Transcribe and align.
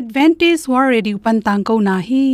advantage 0.00 0.64
war 0.72 0.82
ready 0.88 1.12
pan 1.28 1.38
tang 1.46 1.62
ko 1.70 1.76
na 1.86 1.94
hi. 2.08 2.24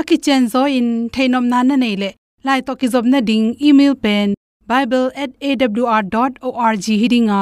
Aki 0.00 0.16
chen 0.28 0.48
zo 0.54 0.62
in 0.78 0.88
thainom 1.18 1.46
nan 1.52 1.70
na 1.72 1.76
nei 1.82 1.92
le. 2.02 2.10
Lai 2.48 2.56
to 2.66 2.72
ki 2.80 2.88
job 2.94 3.06
na 3.12 3.20
ding, 3.28 3.46
email 3.68 3.94
pen 4.06 4.34
bible@awr.org 4.72 6.88
hiding 7.02 7.28
a 7.30 7.32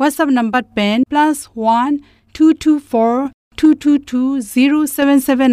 whatsapp 0.00 0.30
number 0.38 0.62
pen, 0.78 0.98
plus 1.10 1.38
one 1.54 1.94
two 2.32 2.54
two 2.54 2.78
four 2.78 3.30
two 3.56 3.74
two 3.74 3.98
two 4.08 4.40
zero 4.40 4.86
seven 4.86 5.20
seven 5.20 5.52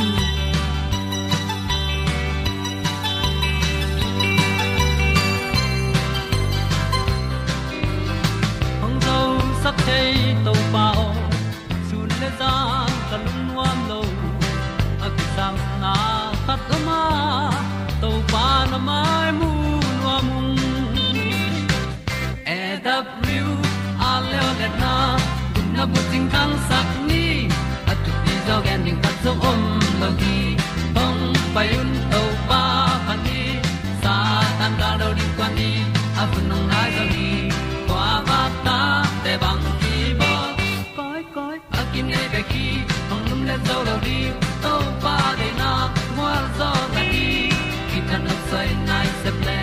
tan 48.61 48.85
nai 48.89 49.07
se 49.21 49.31
ple 49.39 49.59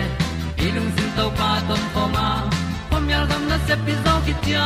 ilung 0.65 0.89
sin 0.95 1.09
to 1.17 1.25
pa 1.39 1.49
tom 1.67 1.83
pa 1.93 2.03
ma 2.15 2.27
pom 2.89 3.09
yal 3.11 3.25
gam 3.29 3.43
na 3.49 3.57
se 3.67 3.75
pi 3.85 3.93
zo 4.03 4.13
ki 4.25 4.33
tia 4.43 4.65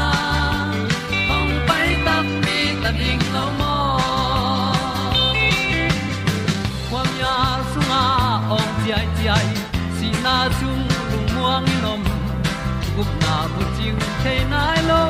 Ting 14.23 14.39
te 14.39 14.45
nai 14.49 14.81
lo 14.89 15.03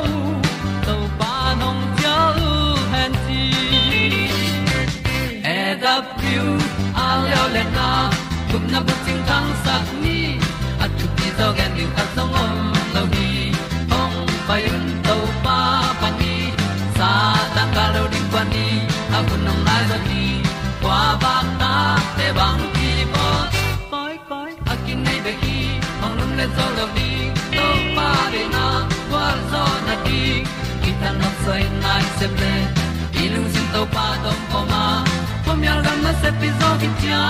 to 0.86 0.94
pa 1.18 1.54
nong 1.60 1.82
pia 1.96 2.16
u 2.48 2.52
han 2.92 3.12
ti 3.26 3.42
e 5.44 5.76
da 5.82 5.94
pru 6.16 6.44
a 6.94 7.08
leo 7.24 7.44
le 7.54 7.64
na 7.76 7.88
gup 8.52 8.64
na 8.72 8.80
bu 8.86 8.92
ting 9.04 9.22
tang 9.28 9.50
sat 9.64 9.84
ni 10.02 10.38
at 10.84 10.90
tu 10.98 11.06
pi 11.16 11.26
zo 11.38 11.52
gen 11.56 11.72
song 12.14 12.34
om 12.44 12.81
na 31.70 31.78
nai 31.84 32.04
se 32.18 32.26
ple 32.36 32.54
i 33.22 33.24
lung 33.32 33.48
sin 33.54 33.66
to 33.74 33.82
pa 33.94 34.06
tom 34.24 34.38
ko 34.52 34.60
ma 34.72 34.84
pom 35.44 35.60
yal 35.68 35.80
gam 35.86 35.98
na 36.06 36.12
se 36.22 36.30
pi 36.40 36.48
zo 36.60 36.70
ki 36.80 36.88
tia 37.00 37.22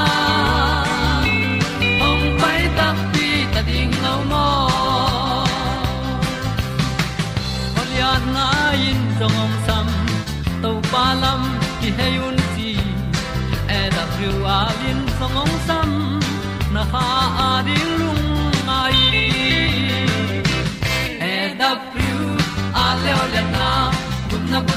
ong 2.09 2.25
pai 2.41 2.61
ta 2.79 2.89
pi 3.13 3.27
ta 3.55 3.61
ding 3.71 3.95
lo 4.05 4.15
mo 4.31 4.47
ol 7.81 7.91
ya 8.01 8.13
na 8.35 8.47
in 8.89 9.01
song 9.19 9.39
om 9.45 9.53
sam 9.67 9.89
to 10.63 10.71
pa 10.93 11.05
lam 11.23 11.43
ki 11.81 11.89
hay 11.99 12.15
un 12.29 12.39
ti 12.55 12.71
e 13.79 13.81
da 13.97 14.05
thru 14.15 14.33
a 14.59 14.61
lin 14.81 15.01
song 15.19 15.37
om 15.45 15.53
sam 15.69 15.91
na 16.75 16.83
ha 16.93 17.07
a 17.49 17.51
ding 17.69 18.02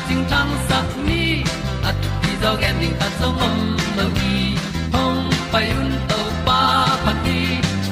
ting 0.07 0.23
tang 0.31 0.51
sat 0.67 0.87
ni 1.07 1.23
at 1.89 1.95
ti 2.21 2.31
zo 2.41 2.51
gen 2.61 2.75
ding 2.81 2.95
ta 2.99 3.07
som 3.19 3.33
mom 3.39 3.57
lo 3.97 4.05
gi 4.17 4.35
hong 4.93 5.21
pai 5.51 5.65
un 5.79 5.89
to 6.09 6.19
pa 6.47 6.59
pa 7.05 7.13
ti 7.25 7.39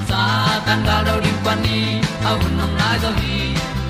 sa 0.10 0.22
tan 0.66 0.80
ga 0.88 0.98
do 1.08 1.14
ri 1.26 1.34
pa 1.46 1.54
ni 1.64 1.80
a 2.30 2.32
un 2.44 2.52
nong 2.60 2.76
lai 2.80 2.96
do 3.04 3.12
gi 3.22 3.40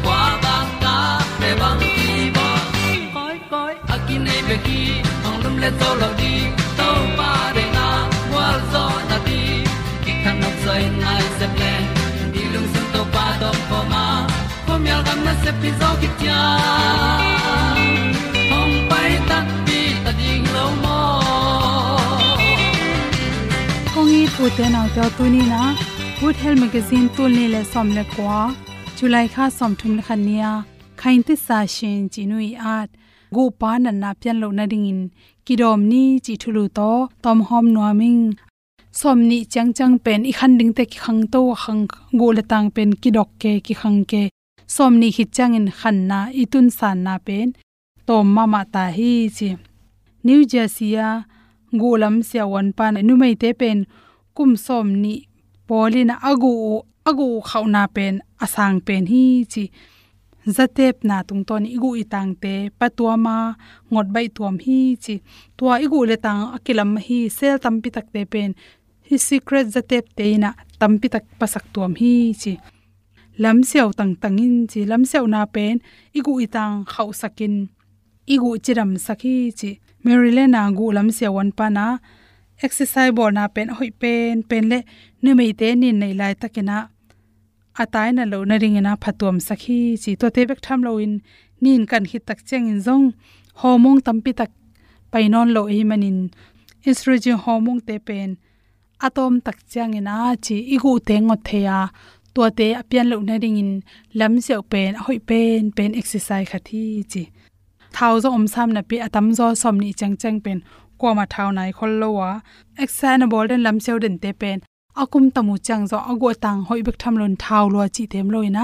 kwa 0.06 0.22
ba 0.44 0.56
ta 0.84 0.96
pe 1.40 1.50
bang 1.62 1.82
ti 1.96 1.96
bo 2.36 2.48
koi 3.16 3.38
koi 3.52 3.74
a 3.94 3.96
ki 4.06 4.16
nei 4.26 4.42
be 4.48 4.58
ki 4.66 4.82
hong 5.24 5.40
lum 5.44 5.56
le 5.64 5.70
to 5.82 5.90
lo 6.02 6.10
di 6.22 6.34
to 6.80 6.90
pa 7.20 7.32
de 7.56 7.66
na 7.78 7.88
wa 8.34 8.48
zo 8.72 8.86
na 9.10 9.18
ti 9.28 9.42
ki 10.04 10.12
kan 10.24 10.36
nok 10.44 10.56
sai 10.66 10.84
nai 11.04 11.22
se 11.38 11.48
ple 11.56 11.74
ni 12.34 12.44
lung 12.54 12.70
sun 12.74 12.86
to 12.94 13.02
pa 13.14 13.26
do 13.42 13.50
pa 13.70 13.80
ma. 13.92 14.06
Pom 14.68 14.82
yal 14.92 15.02
gam 15.08 15.20
na 15.28 15.34
se 15.44 15.52
pi 15.62 15.70
zo 15.80 15.90
ki 16.02 16.10
tia 16.20 16.42
kong 24.36 24.46
i 24.46 24.50
pu 24.50 24.56
te 24.58 24.66
nau 24.74 24.88
te 24.96 25.04
tu 25.18 25.24
ni 25.34 25.42
na 25.54 25.62
good 26.20 26.36
health 26.42 26.60
magazine 26.64 27.08
tul 27.16 27.32
ni 27.38 27.46
le 27.54 27.62
som 27.72 27.88
le 27.98 28.04
kwa 28.14 28.38
july 28.98 29.28
kha 29.34 29.46
som 29.58 29.72
thum 29.80 29.92
le 29.98 30.04
khania 30.08 30.52
khain 31.00 31.20
ti 31.28 31.36
sa 31.46 31.58
shin 31.76 32.00
chi 32.14 32.22
nui 32.32 32.50
at 32.76 32.90
go 33.36 33.44
pa 33.60 33.72
na 33.84 33.92
na 34.02 34.10
pian 34.22 34.38
lo 34.44 34.48
na 34.58 34.64
ding 34.72 34.88
in 34.92 35.02
kidom 35.46 35.80
ni 35.92 36.04
chi 36.26 36.34
thulu 36.42 36.64
to 36.78 36.90
tom 37.24 37.40
hom 37.48 37.66
noming 37.76 38.24
somni 39.00 39.40
chang 39.54 39.72
chang 39.78 39.96
pen 40.06 40.20
i 40.32 40.34
khan 40.40 40.54
ding 40.60 40.74
te 40.78 40.84
ki 40.92 40.98
khang 41.06 41.22
to 41.34 41.42
khang 41.64 41.84
go 42.20 42.28
le 42.38 42.44
tang 42.52 42.68
pen 42.76 42.90
ki 43.02 43.10
dok 43.18 43.30
ke 43.42 43.52
ki 43.66 43.74
khang 43.82 44.00
ke 44.12 44.24
somni 44.76 45.08
hi 45.16 45.24
chang 45.36 45.54
in 45.60 45.68
khan 45.80 45.98
na 46.10 46.20
itun 46.42 46.68
san 46.78 46.98
na 47.06 47.14
pen 47.28 47.48
tom 48.08 48.26
ma 48.36 48.44
ma 48.54 48.62
ta 48.74 48.84
hi 48.98 49.12
chi 49.38 49.50
new 50.28 50.42
jersey 50.52 50.90
ya 50.96 51.10
golam 51.82 52.16
sia 52.28 52.44
wan 52.54 52.68
pan 52.78 52.94
nu 53.08 53.14
mai 53.22 53.36
te 53.44 53.52
pen 53.62 53.80
kum 54.36 54.52
somni 54.66 55.14
polina 55.68 56.16
agu 56.30 56.54
agu 57.10 57.28
khauna 57.50 57.84
pen 57.96 58.14
asang 58.44 58.78
pen 58.88 59.04
hi 59.12 59.24
chi 59.54 59.64
zatep 60.56 60.96
na 61.08 61.24
tung 61.28 61.44
ton 61.48 61.64
igu 61.76 61.90
itang 62.04 62.36
te 62.44 62.54
patuama 62.80 63.38
ngot 63.92 64.08
bai 64.16 64.28
tuam 64.36 64.56
hi 64.66 64.80
chi 65.04 65.16
tua 65.58 65.74
igu 65.86 66.00
le 66.10 66.16
tang 66.26 66.42
akilam 66.56 66.92
hi 67.06 67.20
sel 67.38 67.56
tampi 67.64 67.90
tak 67.96 68.08
te 68.14 68.22
pen. 68.34 68.52
Hi 69.08 69.16
secret 69.28 69.68
zatep 69.76 70.06
te 70.18 70.26
na 70.44 70.50
tampi 70.80 71.08
tak 71.14 71.26
pasak 71.40 71.66
tuam 71.74 71.94
hi 72.00 72.14
chi 72.42 72.54
lam 73.44 73.58
siaw 73.70 73.90
tang 73.98 74.14
tangin 74.22 74.56
chi 74.72 74.80
lam 74.92 75.04
siaw 75.12 75.26
na 75.34 75.42
pen 75.56 75.76
igu 76.18 76.34
itang 76.46 76.76
khau 76.92 77.10
sakin. 77.22 77.56
Igu 78.34 78.50
chiram 78.64 78.92
sakhi 79.06 79.36
chi 79.60 79.70
maryland 80.04 80.56
gu 80.78 80.86
lam 80.96 81.08
siawan 81.18 81.50
pa 81.58 81.66
na 81.78 81.86
exercise 82.62 83.12
bol 83.18 83.32
na 83.32 83.48
pen 83.48 83.70
hoi 83.78 83.92
pen 84.02 84.44
pen 84.50 84.64
le 84.72 84.80
nu 85.22 85.30
mei 85.40 85.54
te 85.60 85.68
nin 85.76 86.00
nei 86.00 86.14
lai 86.14 86.34
takena. 86.42 86.78
Atai 87.82 88.10
na 88.14 88.24
lo 88.32 88.44
na 88.50 88.56
ring 88.62 88.78
na 88.82 88.96
phatom 89.04 89.38
sakhi, 89.48 89.80
chi 90.02 90.12
to 90.20 90.28
te 90.36 90.42
bek 90.50 90.62
tham 90.66 90.80
lo 90.86 90.92
in, 91.06 91.14
nin 91.64 91.82
kan 91.92 92.04
hi 92.10 92.18
tak 92.28 92.40
cheng 92.48 92.68
in 92.72 92.80
zong. 92.88 93.06
Homong 93.62 94.00
tampi 94.06 94.32
tak 94.40 94.52
painon 95.12 95.50
lo 95.56 95.62
hi 95.74 95.84
manin. 95.90 96.18
Estrogen 96.86 97.38
hormone 97.44 97.82
te 97.88 97.96
pen, 98.08 98.30
atom 99.08 99.34
tak 99.46 99.58
chang 99.72 99.94
ina 100.00 100.36
chi 100.46 100.56
igu 100.76 100.92
te 101.08 101.16
ngot 101.20 101.42
theya. 101.48 101.80
To 102.34 102.50
te 102.58 102.68
apian 102.82 103.08
lo 103.12 103.18
na 103.28 103.36
ring 103.44 103.58
in, 103.64 103.72
lam 104.20 104.34
seo 104.46 104.62
pen, 104.72 104.92
hoi 105.04 105.20
pen 105.30 105.72
pen 105.78 105.92
exercise 106.00 106.48
khathi 106.52 106.84
chi. 107.12 107.24
Thau 107.96 108.14
zo 108.24 108.30
om 108.38 108.46
sam 108.54 108.70
na 108.76 108.82
pi 108.90 108.96
atam 109.06 109.28
zo 109.38 109.46
som 109.62 109.76
ni 109.84 109.90
chang 110.00 110.16
chang 110.22 110.40
pen 110.46 110.60
kwa 111.04 111.12
ma 111.20 111.26
thau 111.34 111.50
nai 111.58 111.72
khol 111.78 111.94
lo 112.02 112.10
wa 112.20 112.30
exercise 112.84 113.26
bol 113.32 113.46
den 113.52 113.62
lam 113.66 113.78
seu 113.86 113.98
den 114.04 114.16
te 114.24 114.32
pen 114.42 114.58
akum 115.02 115.26
tamu 115.36 115.56
chang 115.68 115.84
zo 115.92 115.98
ago 116.12 116.30
tang 116.44 116.60
hoi 116.68 116.82
bek 116.88 116.98
tham 117.02 117.16
lon 117.22 117.34
thau 117.44 117.66
lo 117.74 117.80
chi 117.96 118.04
tem 118.14 118.28
loina 118.34 118.64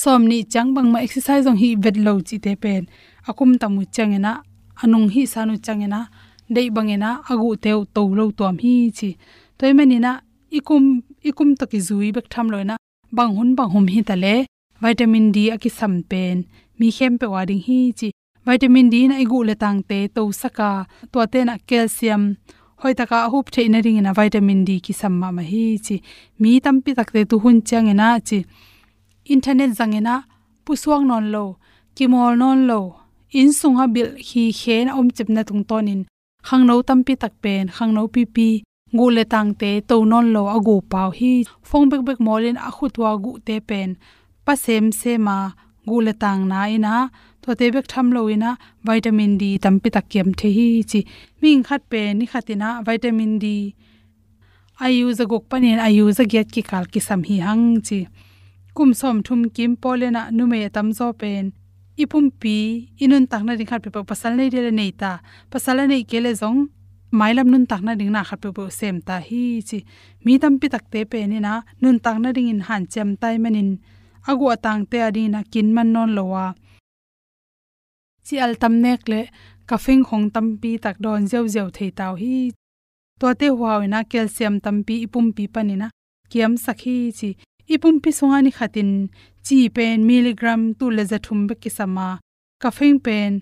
som 0.00 0.22
ni 0.30 0.38
chang 0.52 0.68
bang 0.76 0.88
ma 0.92 0.98
exercise 1.06 1.46
ong 1.50 1.58
hi 1.62 1.68
vet 1.82 1.96
lo 2.06 2.12
chi 2.28 2.36
te 2.44 2.52
pen 2.62 2.82
akum 3.30 3.50
tamu 3.60 3.82
chang 3.96 4.12
ena 4.18 4.32
anung 4.82 5.08
hi 5.14 5.22
sanu 5.32 5.54
chang 5.66 5.82
ena 5.86 6.00
dei 6.54 6.68
bang 6.76 6.90
ena 6.96 7.10
agu 7.30 7.48
teu 7.64 7.80
to 7.94 8.02
lo 8.18 8.24
tom 8.38 8.56
hi 8.62 8.74
chi 8.98 9.10
toy 9.58 9.72
mani 9.78 9.98
na 10.04 10.12
ikum 10.58 10.84
ikum 11.28 11.48
taki 11.60 11.78
zui 11.88 12.08
bek 12.16 12.26
tham 12.32 12.46
loina 12.52 12.74
bang 13.16 13.32
hun 13.36 13.50
bang 13.58 13.70
hum 13.74 13.86
hi 13.94 14.00
tale 14.08 14.34
vitamin 14.82 15.26
d 15.34 15.38
aki 15.54 15.70
sam 15.78 15.94
pen 16.10 16.36
mi 16.78 16.88
khem 16.96 17.12
pe 17.20 17.26
wading 17.34 17.62
hi 17.66 17.78
chi 17.98 18.08
vitamin 18.46 18.88
d 18.92 18.94
na 19.08 19.16
igu 19.24 19.38
le 19.48 19.54
tang 19.62 19.80
te 19.88 19.98
to 20.14 20.22
saka. 20.40 20.70
To 21.12 21.18
te 21.32 21.40
na 21.44 21.54
calcium. 21.68 22.22
Hoi 22.80 22.94
taka 23.00 23.18
hup 23.32 23.46
theina 23.54 23.78
ring 23.84 24.00
na 24.02 24.12
vitamin 24.18 24.64
d 24.68 24.70
ki 24.84 24.92
samma 25.00 25.28
ma 25.36 25.42
hi 25.50 25.64
chi. 25.86 25.96
Mi 26.40 26.50
tampi 26.64 26.90
takte 26.98 27.20
tu 27.30 27.36
hun 27.42 27.58
chang 27.68 27.88
ena 27.92 28.08
chi. 28.28 28.38
Internet 29.34 29.70
zangena 29.78 30.14
puswang 30.64 31.04
non 31.10 31.24
lo, 31.34 31.44
kimol 31.96 32.34
non 32.40 32.58
lo 32.68 32.80
in 33.38 33.50
sunga 33.58 33.84
bil 33.94 34.08
hi 34.28 34.42
khen 34.60 34.86
om 34.98 35.08
chipna 35.16 35.42
tung 35.48 35.64
tonin. 35.70 36.00
Tam 36.88 37.00
pi 37.06 37.14
tak 37.22 37.34
pen 37.42 37.64
khangno 37.76 38.02
pi 38.14 38.22
pi 38.34 38.48
gu 38.98 39.06
le 39.16 39.24
tang 39.32 39.50
te 39.60 39.70
to 39.88 39.96
non 40.10 40.26
lo 40.34 40.42
agu 40.56 40.76
pau 40.92 41.10
hi. 41.18 41.32
Phong 41.68 41.86
bek 41.90 42.02
bek 42.06 42.18
molin 42.26 42.56
a 42.68 42.70
khutwa 42.76 43.10
gu 43.24 43.32
te 43.46 43.54
pen. 43.68 43.90
Pa 44.44 44.52
sem 44.64 44.84
se 45.00 45.12
ma 45.26 45.36
gu 45.88 45.96
le 46.06 46.12
tang 46.22 46.40
na 46.50 46.58
ina 46.76 46.94
to 47.42 47.54
te 47.58 47.66
bek 47.74 47.86
tham 47.92 48.06
lo 48.14 48.20
ina 48.34 48.50
vitamin 48.86 49.32
d 49.40 49.44
tampi 49.64 49.88
takyam 49.96 50.28
the 50.40 50.48
hi 50.56 50.68
chi 50.90 51.00
ming 51.40 51.62
khat 51.68 51.82
pe 51.90 52.00
ni 52.18 52.24
khatina 52.32 52.68
vitamin 52.88 53.32
d 53.42 53.46
ayu 54.84 55.06
za 55.18 55.24
gok 55.30 55.44
panin 55.50 55.78
ayu 55.86 56.04
za 56.18 56.24
get 56.32 56.48
ki 56.54 56.62
kal 56.70 56.84
ki 56.92 57.00
sam 57.08 57.20
hi 57.28 57.36
hang 57.46 57.66
chi 57.86 57.98
kum 58.76 58.90
som 59.00 59.16
thum 59.26 59.40
kim 59.56 59.72
polena 59.82 60.22
nume 60.36 60.58
tam 60.76 60.88
zo 60.98 61.06
pen 61.20 61.44
ipum 62.02 62.26
pi 62.40 62.56
inun 63.04 63.24
takna 63.30 63.52
ring 63.58 63.70
khat 63.70 63.80
pe 63.94 64.00
pasal 64.10 64.32
nei 64.38 64.48
de 64.54 64.70
nei 64.80 64.90
ta 65.00 65.12
pasal 65.52 65.78
nei 65.92 66.02
kele 66.10 66.32
zong 66.40 66.58
mailam 67.18 67.48
nun 67.52 67.64
takna 67.70 67.92
ding 67.98 68.12
na 68.14 68.22
khat 68.28 68.40
pe 68.56 68.64
sem 68.78 68.96
ta 69.06 69.16
hi 69.28 69.42
chi 69.68 69.78
mi 70.24 70.32
tam 70.42 70.54
pi 70.60 70.66
tak 70.74 70.84
te 70.92 71.00
pe 71.12 71.18
ni 71.30 71.38
na 71.46 71.52
nun 71.82 71.96
takna 72.04 72.28
ding 72.36 72.48
in 72.52 72.60
han 72.68 72.82
chem 72.92 73.08
tai 73.20 73.36
manin 73.44 73.70
agu 74.30 74.44
atang 74.54 74.82
te 74.90 74.98
adina 75.08 75.40
kin 75.52 75.68
man 75.76 75.88
non 75.94 76.10
lowa 76.16 76.44
chi 78.30 78.36
al 78.46 78.54
tam 78.62 78.74
nek 78.84 79.02
le 79.12 79.20
ka 79.68 79.76
fing 79.84 80.02
khong 80.08 80.26
tam 80.34 80.46
pi 80.60 80.70
tak 80.84 80.96
don 81.04 81.22
zeu 81.30 81.44
zeu 81.54 81.68
thei 81.76 81.90
taw 81.98 82.12
hi. 82.20 82.36
To 83.20 83.26
te 83.40 83.46
huaw 83.58 83.80
na 83.92 83.98
calcium 84.10 84.54
tam 84.64 84.76
pi 84.86 84.94
ipum 85.06 85.26
pi 85.36 85.44
panina 85.54 85.88
kiam 86.30 86.52
sakhi 86.64 86.96
chi 87.18 87.28
ipum 87.74 87.96
pi 88.02 88.10
songa 88.18 88.38
ni 88.42 88.50
khatin 88.58 88.90
chi 89.46 89.58
pen 89.76 89.98
milligram 90.08 90.62
tu 90.78 90.86
le 90.96 91.02
za 91.10 91.18
thum 91.26 91.40
be 91.48 91.54
kisama 91.62 92.08
ka 92.62 92.68
fing 92.76 92.98
pen 93.06 93.32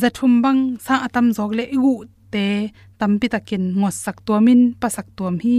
za 0.00 0.08
thum 0.16 0.32
bang 0.44 0.60
sa 0.84 0.94
atam 1.06 1.26
jog 1.36 1.52
le 1.58 1.64
igu 1.76 1.94
te 2.32 2.46
tam 2.98 3.12
pi 3.20 3.26
takin 3.34 3.64
ngos 3.80 3.96
sak 4.04 4.16
tuamin 4.26 4.60
pasak 4.80 5.06
tuam 5.16 5.36
hi. 5.44 5.58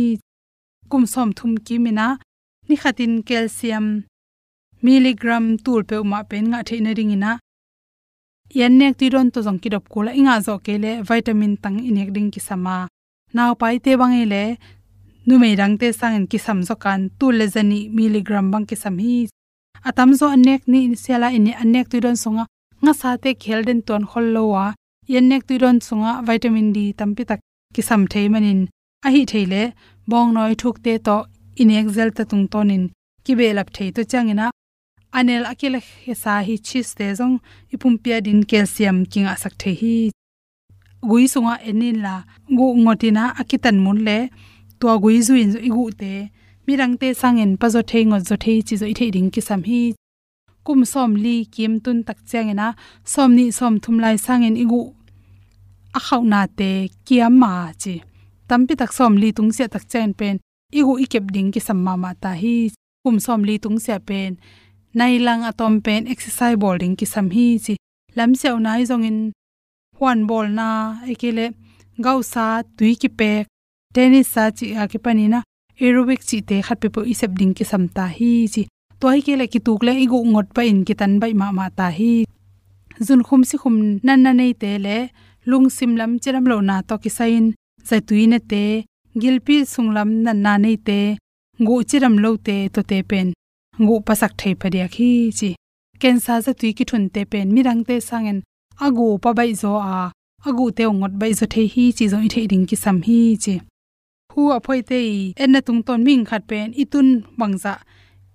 Kum 0.91 1.03
som 1.13 1.29
thum 1.37 1.51
ki 1.65 1.75
mina 1.85 2.07
ni 2.67 2.75
khatin 2.81 3.13
calcium 3.27 3.85
milligram 4.85 5.45
tur 5.63 5.81
pe 5.89 5.95
uma 6.03 6.19
pen 6.29 6.45
nga 6.51 6.59
thein 6.67 6.89
ringina 6.99 7.31
yan 8.57 8.73
nek 8.79 8.97
ti 8.99 9.05
ron 9.13 9.27
to 9.33 9.39
jong 9.45 9.59
ki 9.61 9.69
dop 9.73 9.85
kula 9.93 10.11
inga 10.19 10.35
zo 10.45 10.53
ke 10.65 10.73
le 10.83 10.91
vitamin 11.09 11.53
tang 11.63 11.77
inek 11.89 12.09
ding 12.15 12.29
ki 12.33 12.41
sama 12.47 12.75
naw 13.35 13.51
pai 13.61 13.77
te 13.83 13.91
bang 14.01 14.15
le 14.33 14.43
nu 15.27 15.37
me 15.41 15.49
rang 15.59 15.75
te 15.81 15.87
sang 15.99 16.15
in 16.17 16.25
ki 16.31 16.39
sam 16.45 16.59
zo 16.67 16.75
kan 16.83 17.01
tu 17.19 17.25
le 17.39 17.45
zani 17.55 17.79
milligram 17.95 18.45
bang 18.51 18.65
ki 18.69 18.75
sam 18.83 18.95
hi. 19.03 19.27
Atam 19.89 20.09
zo 20.19 20.25
anek 20.35 20.61
ni 20.71 20.79
sela 21.03 21.27
ini 21.37 21.51
anek 21.63 21.85
ti 21.91 21.97
ron 22.03 22.17
songa, 22.23 22.43
nga 22.83 22.93
sa 22.99 23.09
te 23.23 23.29
khel 23.43 23.61
den 23.67 23.79
ton 23.87 24.03
khol 24.09 24.25
lo 24.35 24.43
wa. 24.53 24.65
Yan 25.13 25.25
nek 25.31 25.43
ti 25.47 25.55
ron 25.61 25.77
songa 25.87 26.11
vitamin 26.27 26.67
d 26.75 26.77
tampi 26.99 27.23
tak 27.29 27.39
ki 27.75 27.81
sam 27.89 28.01
thei 28.11 28.27
manin. 28.33 28.61
A 29.05 29.07
hi 29.13 29.21
theile 29.31 29.61
bong 30.09 30.29
noi 30.35 30.53
thuk 30.61 30.77
te 30.85 30.93
to 31.05 31.17
inek 31.61 31.87
zel 31.95 32.09
ta 32.17 32.23
tung 32.29 32.45
tonin. 32.51 32.83
Ki 33.23 33.31
be 33.39 33.47
lap 33.57 33.69
thei 33.75 33.89
to 33.95 34.01
changina 34.11 34.45
anel 35.17 35.43
akila 35.51 35.79
hesa 36.05 36.33
hi 36.47 36.55
chis 36.67 36.89
te 36.97 37.07
zong 37.19 37.35
ipum 37.73 37.93
pia 38.03 38.17
din 38.25 38.41
calcium 38.49 38.97
king 39.11 39.27
asak 39.33 39.53
the 39.61 39.71
hi 39.81 39.95
gui 41.09 41.25
sunga 41.33 41.55
enin 41.69 41.97
la 42.05 42.15
gu 42.57 42.65
ngotina 42.83 43.23
akitan 43.41 43.77
mun 43.83 43.99
le 44.07 44.17
to 44.79 44.87
gui 45.03 45.17
zuin 45.27 45.49
zo 45.53 45.59
igu 45.69 45.85
te 46.01 46.13
mirang 46.69 46.95
te 47.01 47.07
sangen 47.21 47.51
pa 47.59 47.67
zo 47.73 47.81
thei 47.89 48.03
ngot 48.09 48.23
zo 48.29 48.35
thei 48.43 48.57
chi 48.67 48.75
zo 48.81 48.85
i 48.93 48.95
thei 48.99 49.09
ding 49.15 49.29
ki 49.33 49.41
sam 49.47 49.61
hi. 49.69 49.81
Kum 50.65 50.81
som 50.93 51.11
li 51.23 51.35
kim 51.55 51.73
tun 51.83 51.99
tak 52.07 52.19
changena 52.29 52.67
som 53.13 53.29
ni 53.37 53.45
som 53.59 53.73
thum 53.83 53.97
lai 54.03 54.15
sangen 54.25 54.55
igu 54.63 54.81
a 55.97 55.99
khau 56.05 56.21
na 56.31 56.41
te 56.59 56.71
kiam 57.07 57.33
ma 57.41 57.53
chi. 57.81 57.95
Tampi 58.49 58.73
tak 58.81 58.91
som 58.97 59.13
li 59.21 59.29
tung 59.37 59.51
se 59.57 59.65
tak 59.73 59.83
chen 59.91 60.09
pen, 60.19 60.35
igu 60.79 60.93
ikep 61.03 61.25
ding 61.35 61.49
ki 61.53 61.61
samma 61.67 61.93
ma 62.03 62.11
ta 62.23 62.31
hi. 62.41 62.55
Kum 63.03 63.17
som 63.25 63.41
li 63.47 63.55
tung 63.63 63.79
se 63.85 63.95
pen 64.07 64.31
nai 64.97 65.19
lang 65.25 65.41
atom 65.49 65.81
pen 65.85 66.07
exercise 66.13 66.57
bowling 66.57 66.95
ki 66.99 67.05
sam 67.05 67.27
hi 67.35 67.45
chi. 67.65 67.75
Lam 68.17 68.31
seo 68.39 68.57
nai 68.65 68.81
zong 68.89 69.05
in 69.09 69.19
hwan 69.97 70.19
bol 70.29 70.47
na 70.59 70.67
ekile 71.13 71.45
gau 72.05 72.19
sa 72.33 72.45
tui 72.77 72.93
ki 73.01 73.09
pe 73.19 73.31
tennis 73.93 74.27
sa 74.33 74.43
chi 74.57 74.65
a 74.81 74.83
ki 74.91 74.99
pani 75.05 75.25
na 75.33 75.39
aerobic 75.81 76.21
chi 76.29 76.37
te 76.49 76.57
khat 76.65 76.77
pe 76.81 76.87
po 76.95 77.01
isep 77.13 77.31
ding 77.39 77.53
ki 77.57 77.65
sam 77.71 77.83
ta 77.95 78.05
hi 78.17 78.31
chi. 78.53 78.63
To 78.99 79.05
hi 79.13 79.21
kele 79.27 79.45
ki 79.53 79.59
tuk 79.65 79.81
le 79.87 79.93
igu 80.05 80.19
ngot 80.31 80.47
pa 80.55 80.61
in 80.71 80.79
ki 80.87 80.93
tan 80.99 81.13
bai 81.21 81.33
ma 81.41 81.47
ma 81.57 81.65
ta 81.77 81.87
hi. 81.97 82.13
Zun 83.05 83.21
khum 83.27 83.41
si 83.49 83.55
khum 83.61 83.75
nan 84.05 84.19
na 84.25 84.31
nei 84.39 84.53
te 84.61 84.71
le 84.85 84.97
lung 85.49 85.67
sim 85.77 85.91
lam 85.99 86.11
chiram 86.21 86.45
lo 86.51 86.57
na 86.69 86.75
to 86.87 86.95
ki 87.03 87.09
sain 87.17 87.45
zai 87.87 88.01
tui 88.07 88.23
na 88.31 88.39
te 88.51 88.63
gilpi 89.21 89.55
sunglam 89.73 90.09
nan 90.25 90.37
na 90.45 90.53
nei 90.63 90.77
te. 90.87 90.99
Ngu 91.61 91.75
chiram 91.89 92.15
lo 92.23 92.29
te 92.45 92.55
to 92.73 92.81
te 92.89 92.97
pen 93.09 93.27
ngu 93.81 93.95
pasak 94.07 94.31
thei 94.39 94.53
padia 94.61 94.87
khi 94.95 95.09
chi. 95.39 95.49
Kensa 96.01 96.33
za 96.45 96.51
tui 96.59 96.71
ki 96.77 96.83
thun 96.89 97.03
te 97.13 97.21
pen 97.31 97.47
mirang 97.55 97.81
te 97.87 97.95
sangen 98.09 98.39
agu 98.85 99.07
pa 99.23 99.29
bai 99.37 99.51
zo 99.61 99.71
a. 99.95 100.11
Agu 100.47 100.65
te 100.77 100.83
ngot 100.99 101.13
bai 101.21 101.31
zo 101.39 101.45
thei 101.53 101.67
hi 101.73 101.83
chi 101.97 102.05
zo 102.11 102.17
i 102.27 102.29
thei 102.33 102.45
ding 102.51 102.65
ki 102.69 102.75
sam 102.83 102.97
hi 103.07 103.19
chi. 103.43 103.55
Hu 104.33 104.41
a 104.55 104.57
phoi 104.65 104.81
te 104.89 104.99
en 105.43 105.51
na 105.53 105.59
tung 105.67 105.81
ton 105.87 106.01
ming 106.07 106.25
khat 106.29 106.43
pen 106.49 106.67
itun 106.81 107.07
bangza 107.39 107.73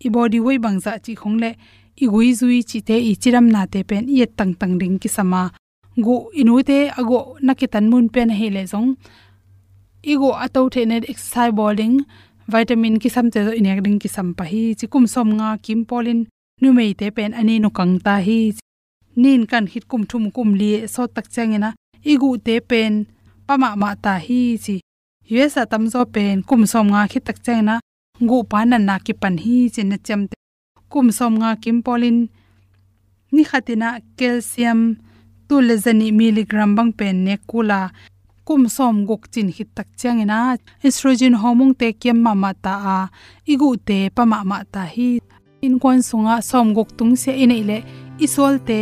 i 0.06 0.08
body 0.14 0.38
wei 0.46 0.58
bangza 0.64 0.92
chi 1.04 1.12
khong 1.20 1.38
le. 1.42 1.50
I 2.04 2.06
gui 2.12 2.28
zui 2.40 2.58
chi 2.68 2.78
te 2.88 2.96
i 3.10 3.12
chiram 3.22 3.46
na 3.54 3.60
te 3.72 3.80
pen 3.90 4.04
i 4.14 4.16
tang 4.38 4.52
tang 4.60 4.74
ding 4.80 4.96
ki 5.02 5.08
sama. 5.16 5.42
Gu 6.04 6.14
inu 6.40 6.54
te 6.68 6.78
ago 7.00 7.18
nakitan 7.46 7.84
mun 7.90 8.06
pen 8.14 8.30
he 8.38 8.46
le 8.56 8.62
zong. 8.72 8.90
Igo 10.12 10.30
ato 10.44 10.68
the 10.68 10.84
ne 10.86 10.96
exercise 11.12 11.52
bowling 11.58 11.96
vitamin 12.52 12.98
ki 13.02 13.08
sam 13.14 13.26
te 13.32 13.40
zo 13.46 13.52
inek 13.60 13.80
ding 13.84 13.98
ki 14.02 14.08
sam 14.16 14.28
pa 14.38 14.44
hi 14.50 14.62
chi 14.78 14.86
kum 14.92 15.04
som 15.14 15.28
nga, 15.38 15.48
kim 15.64 15.80
polin 15.90 16.20
nu 16.60 16.68
mei 16.76 16.92
te 17.00 17.06
pen 17.16 17.32
ani 17.40 17.54
no 17.62 17.68
kang 17.78 17.94
ta 18.04 18.14
hi. 18.26 18.40
Nin 19.22 19.42
kan 19.50 19.64
hit 19.72 19.84
kum 19.90 20.02
thum 20.10 20.24
kum 20.34 20.50
li 20.60 20.70
so 20.94 21.02
tak 21.14 21.26
changena 21.34 21.70
igu 22.12 22.30
te 22.46 22.54
pen, 22.70 22.92
pama 23.46 23.68
ma 23.80 23.90
ta 24.04 24.14
hi 24.26 24.40
chi. 24.64 24.76
Yuesa 25.32 25.62
tam 25.70 25.84
zo 25.92 26.00
pen, 26.14 26.36
kum 26.48 26.62
som 26.72 26.86
nga 26.92 27.02
khit 27.10 27.24
tak 27.28 27.38
changena 27.44 27.74
ngu 28.24 28.38
pa 28.50 28.58
na 28.70 28.76
na 28.88 28.94
ki 29.04 29.12
pan 29.20 29.36
hi 29.44 29.56
chin 29.74 29.88
na 29.90 29.96
cham 30.06 30.20
te. 30.30 30.36
Kum 30.92 31.06
som 31.18 31.32
nga, 31.40 31.50
kim 31.62 31.78
polin, 31.86 32.18
ni 33.34 33.42
khatina 33.50 33.88
calcium 34.18 34.80
tu 35.48 35.54
le 35.66 35.74
zani 35.84 36.08
miligram 36.18 36.70
bang 36.76 36.92
pen 36.98 37.16
ne 37.26 37.34
kula 37.50 37.80
kum 38.46 38.68
som 38.68 39.06
guk 39.08 39.22
chin 39.32 39.48
hit 39.56 39.68
tak 39.76 39.88
changena 40.00 40.56
estrogen 40.86 41.34
hormone 41.42 41.74
te 41.80 41.92
kem 41.92 42.18
ma 42.24 42.34
ma 42.34 42.52
ta 42.64 42.74
a. 42.96 42.98
Igu 43.52 43.70
te 43.88 43.98
pa 44.16 44.24
ma 44.24 44.38
ma 44.50 44.58
ta 44.72 44.82
hi. 44.94 45.10
In 45.66 45.78
kwan 45.82 46.00
sunga 46.08 46.42
som 46.50 46.74
guk 46.76 46.90
tung 46.98 47.14
se 47.22 47.32
ine 47.42 47.56
ile. 47.62 47.78
Isol 48.24 48.54
te 48.68 48.80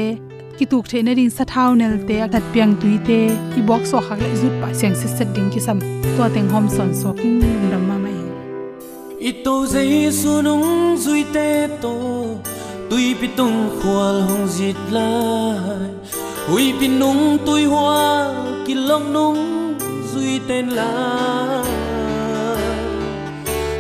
ki 0.59 0.64
tuk 0.71 0.88
the 0.88 1.02
na 1.02 1.12
ring 1.19 1.31
sa 1.31 1.45
thau 1.45 1.71
nel 1.75 1.97
te 2.09 2.16
that 2.33 2.45
piang 2.52 2.75
tui 2.81 2.99
te. 3.09 3.21
I 3.59 3.61
box 3.69 3.90
so 3.90 3.99
khak 4.07 4.21
le 4.25 4.35
zut 4.40 4.54
pa 4.61 4.69
seng 4.81 4.95
se 5.00 5.09
set 5.16 5.28
ding 5.35 5.50
ki 5.52 5.61
sam 5.66 5.78
to 6.16 6.23
teng 6.35 6.49
hom 6.54 6.66
son 6.76 6.90
so 7.00 7.12
king 7.21 7.40
ram 7.73 7.85
ma 7.88 7.97
mai 8.04 8.23
ito 9.23 9.66
zai 9.73 10.11
su 10.11 10.42
nung 10.42 10.99
zui 10.99 11.23
te 11.35 11.69
to. 11.83 11.95
Tui 12.90 13.14
pitung 13.21 13.71
khwal 13.78 14.16
hong 14.28 14.47
jit 14.57 14.76
lai 14.90 16.32
hui 16.49 16.73
pin 16.81 16.99
nung 16.99 17.39
tui 17.47 17.65
hoa 17.65 18.29
ki 18.67 18.75
long 18.75 19.13
nung 19.13 19.41
duy 20.15 20.41
tên 20.49 20.69
là 20.69 21.65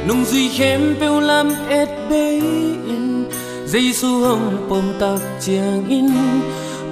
nung 0.06 0.24
duy 0.30 0.48
khem 0.48 0.94
peu 1.00 1.20
lam 1.20 1.48
et 1.68 1.88
bê 2.10 2.40
in 2.86 3.02
dây 3.72 3.92
su 3.92 4.20
hồng 4.20 4.66
pom 4.68 4.84
tak 5.00 5.20
chiang 5.40 5.88
in. 5.88 6.08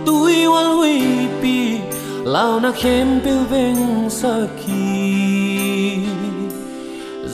Tui 0.07 0.45
hoa 0.45 0.65
hui 0.65 1.01
pi, 1.43 1.79
lao 2.25 2.61
na 2.61 2.73
khem 2.73 3.21
peu 3.25 3.45
veng 3.51 4.11
sa 4.11 4.35
ki. 4.61 6.07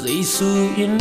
Dây 0.05 0.25
su 0.25 0.47
in. 0.76 0.99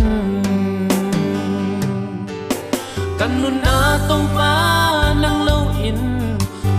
Kan 3.19 3.31
nun 3.41 3.61
na 3.63 3.99
tong 4.09 4.27
pa 4.35 5.13
nang 5.21 5.44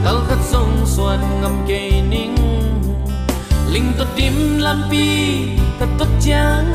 tal 0.07 0.23
khat 0.29 0.39
song 0.39 0.87
suan 0.87 1.21
ngam 1.43 1.67
ke 1.69 1.83
ning 2.11 2.39
linh 3.75 3.91
to 3.99 4.05
tim 4.17 4.37
lam 4.65 4.79
pi 4.91 5.07
ta 5.79 5.87
to 5.99 6.07
chang 6.25 6.69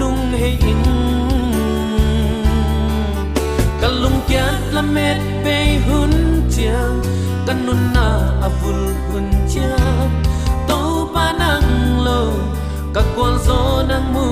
nung 0.00 0.32
he 0.40 0.50
in. 0.70 0.82
Kalung 3.80 4.18
kiat 4.28 4.72
la 4.72 4.82
met 4.96 5.20
pe 5.44 5.56
hun 5.86 6.12
chiang 6.54 6.96
kanun 7.46 7.80
na 7.96 8.08
avul 8.48 8.80
hun 9.12 9.28
chiang. 9.52 10.12
To 10.68 10.80
pa 11.14 11.26
nang 11.40 11.68
lo 12.06 12.22
ka 12.94 13.02
kwal 13.14 13.34
zo 13.46 13.60
nang 13.90 14.06
mu 14.14 14.28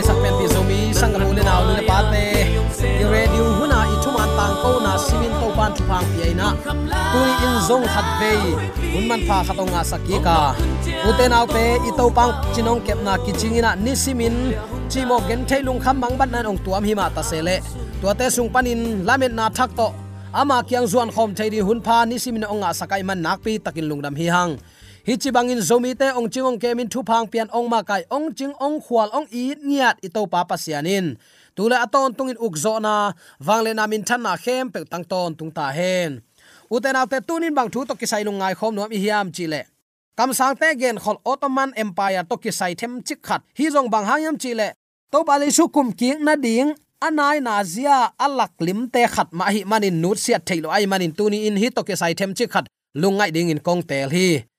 lai 0.00 0.08
sak 0.08 0.16
pen 0.24 0.32
ti 0.40 0.46
zomi 0.48 0.80
sang 0.96 1.12
gamu 1.12 1.28
le 1.36 1.42
naw 1.44 1.60
le 1.68 1.84
pat 1.88 2.04
te 2.12 2.24
i 3.02 3.04
radio 3.12 3.44
huna 3.58 3.80
i 3.92 3.96
thuman 4.02 4.30
tang 4.38 4.54
ko 4.62 4.70
na 4.84 4.92
simin 5.06 5.32
to 5.40 5.48
pan 5.58 5.70
thu 5.76 5.82
phang 5.90 6.06
pi 6.12 6.18
ai 6.26 6.32
na. 6.40 6.48
Tui 7.12 7.30
in 7.46 7.54
zong 7.68 7.84
khat 7.92 8.06
ve 8.20 8.32
hun 8.92 9.04
man 9.10 9.20
pha 9.28 9.36
khatong 9.46 9.70
nga 9.72 9.82
saki 9.90 10.16
ka. 10.26 10.36
Ute 11.08 11.24
naw 11.32 11.44
pe, 11.54 11.64
i 11.88 11.90
to 11.98 12.04
pang 12.16 12.32
chinong 12.54 12.80
kep 12.86 12.98
na 13.06 13.12
ki 13.24 13.32
chingina 13.40 13.70
ni 13.84 13.92
simin 14.02 14.36
chimo 14.92 15.16
gen 15.28 15.40
thailung 15.48 15.80
kham 15.84 15.96
mang 16.02 16.16
ban 16.20 16.28
nan 16.32 16.48
ong 16.50 16.60
tuam 16.64 16.82
hi 16.88 16.94
ma 17.00 17.06
ta 17.16 17.22
sele 17.30 17.56
tuate 18.00 18.26
sung 18.36 18.48
panin 18.54 18.80
lamen 19.08 19.32
na 19.38 19.46
thak 19.56 19.70
to. 19.78 19.88
Ama 20.40 20.56
kyang 20.68 20.86
zuan 20.92 21.08
khom 21.14 21.30
thaidi 21.38 21.60
hun 21.66 21.80
pha, 21.86 21.96
ni 22.08 22.16
simin 22.24 22.48
ong 22.52 22.60
nga 22.62 22.70
sakai 22.80 23.02
man 23.08 23.20
nak 23.24 23.38
pi 23.44 23.52
takin 23.64 23.84
lungdam 23.90 24.14
hi 24.20 24.26
hang 24.36 24.52
hi 25.06 25.16
chi 25.16 25.30
bangin 25.32 25.60
zomi 25.64 25.96
te 25.96 26.12
ong 26.12 26.28
chingong 26.28 26.58
kemin 26.60 26.88
thu 26.92 27.00
phang 27.08 27.26
pian 27.32 27.48
ong 27.56 27.68
ma 27.72 27.80
kai 27.82 28.04
ong 28.12 28.28
ching 28.36 28.52
ong 28.60 28.76
khwal 28.84 29.08
ong 29.16 29.26
i 29.32 29.56
niat 29.56 29.96
i 30.04 30.08
to 30.12 30.22
pa 30.32 30.44
pasianin 30.44 31.16
tule 31.56 31.76
aton 31.76 32.12
tungin 32.12 32.36
ukzo 32.36 32.76
na 32.84 33.12
wangle 33.40 33.72
na 33.74 33.86
min 33.88 34.04
than 34.04 34.20
na 34.22 34.36
khem 34.36 34.68
pe 34.68 34.84
tang 34.84 35.04
ton 35.04 35.32
tung 35.38 35.50
ta 35.50 35.72
hen. 35.72 36.20
Uten 36.70 36.96
autte 37.00 37.18
tunin 37.28 37.54
bang 37.56 37.70
thu 37.72 37.84
to 37.88 37.94
kisai 38.00 38.24
lung 38.24 38.38
ngai 38.40 38.54
khom 38.58 38.74
nuam 38.76 38.90
i 38.92 38.98
hiam 39.00 39.32
chile 39.32 39.64
kam 40.16 40.32
sang 40.36 40.56
te 40.60 40.68
gen 40.80 40.96
khol 41.00 41.16
ottoman 41.24 41.72
empire 41.76 42.22
to 42.30 42.36
kisai 42.36 42.72
them 42.80 43.00
chik 43.02 43.20
khat. 43.22 43.40
Hi 43.58 43.66
jong 43.72 43.88
bang 43.92 44.04
hayam 44.04 44.36
chile 44.42 44.68
to 45.12 45.24
bali 45.24 45.48
su 45.50 45.64
kum 45.68 45.92
king 45.92 46.20
na 46.24 46.36
ding 46.36 46.76
anai 47.00 47.40
na 47.40 47.64
zia 47.64 48.12
alak 48.20 48.52
lim 48.60 48.80
te 48.92 49.02
khat 49.14 49.28
ma 49.32 49.44
hi 49.54 49.64
manin 49.64 49.96
nut 50.02 50.18
sia 50.24 50.38
thailo 50.38 50.68
ai 50.68 50.84
manin 50.84 51.12
tuni 51.16 51.38
in 51.48 51.56
hi 51.56 51.68
to 51.76 51.80
ki 51.88 51.96
sai 51.96 52.12
them 52.12 52.34
chi 52.36 52.44
khat. 52.46 52.66
Lungai 53.00 53.30
ding 53.32 53.48
in 53.48 53.60
kong 53.66 53.82
tel 53.82 54.10
hi 54.10 54.49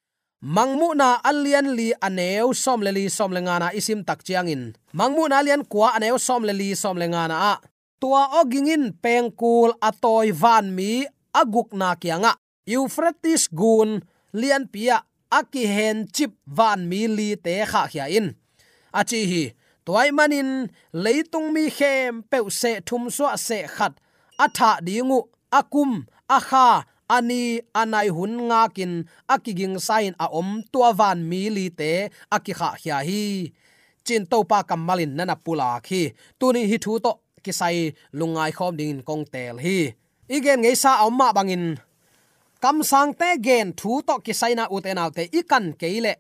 mangmu 0.42 0.98
na 0.98 1.22
alian 1.24 1.78
li 1.78 1.94
aneu 2.02 2.54
som 2.54 2.82
le 2.82 2.92
li 2.92 3.06
som 3.10 3.32
le 3.32 3.42
ngana 3.46 3.70
isim 3.78 4.02
tak 4.04 4.26
chiang 4.26 4.50
in 4.50 4.74
mangmu 4.98 5.30
na 5.30 5.40
alian 5.42 5.64
kwa 5.66 5.94
aneu 5.98 6.18
som 6.18 6.42
le 6.44 6.54
li 6.54 6.76
som 6.76 6.98
le 6.98 7.08
ngana 7.08 7.38
a. 7.52 7.54
Tua 8.02 8.42
ogingin 8.42 8.98
pengkul 8.98 9.78
atoy 9.78 10.34
van 10.34 10.74
mi 10.74 11.06
aguk 11.34 11.70
na 11.78 11.94
kianga. 12.02 12.34
Euphrates 12.66 13.46
gun, 13.54 14.02
lian 14.34 14.66
pia 14.74 15.06
aki 15.30 15.64
hen 15.70 16.10
chip 16.10 16.34
van 16.58 16.90
mi 16.90 17.06
li 17.06 17.30
te 17.38 17.62
kha 17.72 17.86
khia 17.92 18.06
in. 18.18 18.34
Achi 19.00 19.22
hi 19.32 19.44
toy 19.86 20.10
manin, 20.18 20.50
leitung 21.04 21.54
mi 21.54 21.70
khem 21.70 22.24
pe 22.30 22.38
se 22.50 22.82
thum 22.88 23.04
so 23.14 23.30
se 23.38 23.60
khat. 23.76 23.94
Atha 24.44 24.82
dingu, 24.82 25.20
akum, 25.60 25.92
akha 26.38 26.86
ani, 27.18 27.44
anai 27.82 28.08
hun 28.16 28.34
nga 28.50 28.62
kin 28.76 28.94
akiging 29.34 29.78
sain 29.88 30.14
a 30.24 30.26
om 30.40 30.50
tua 30.72 30.90
van 31.00 31.20
mi 31.30 31.42
li 31.56 31.66
te 31.80 31.92
akikha 32.36 32.70
hia 32.82 32.98
hi. 33.08 33.24
Chin 34.06 34.24
to 34.32 34.38
pa 34.50 34.60
kamalin 34.70 35.12
nana 35.18 35.36
pula 35.46 35.70
khi 35.88 36.02
tuni 36.40 36.62
hi 36.72 36.78
thu 36.84 36.94
to, 37.06 37.14
kisai 37.44 37.78
lungai 38.20 38.52
khom 38.58 38.74
ding 38.80 39.00
kong 39.08 39.24
tel 39.34 39.56
hi. 39.66 39.78
Igen 40.36 40.60
ngei 40.64 40.76
sa 40.84 40.92
amma 41.06 41.28
bangin. 41.38 41.66
Kam 42.64 42.78
sang 42.92 43.12
te 43.20 43.30
gen 43.46 43.68
thu 43.80 43.92
to 44.08 44.16
kisai 44.26 44.54
na 44.56 44.64
uten 44.76 45.02
autte 45.04 45.24
ikan 45.40 45.66
keile 45.82 46.14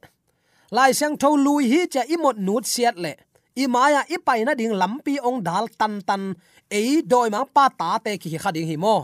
lai 0.75 0.91
sang 0.99 1.15
tho 1.21 1.29
lui 1.45 1.63
hi 1.71 1.81
cha 1.93 2.01
imot 2.13 2.37
nut 2.47 2.63
siat 2.73 2.95
le. 3.03 3.13
I 3.61 3.65
maya 3.73 4.01
i 4.15 4.17
pai 4.27 4.39
na 4.45 4.53
ding 4.59 4.75
lampi 4.81 5.13
ong 5.27 5.39
dal 5.47 5.65
tan 5.79 5.93
tan. 6.07 6.23
Ei 6.77 7.01
doi 7.11 7.27
ma 7.33 7.41
pa 7.55 7.65
ta 7.79 7.89
te 8.03 8.11
ki 8.21 8.37
khading 8.43 8.67
hi 8.71 8.77
mo 8.85 8.95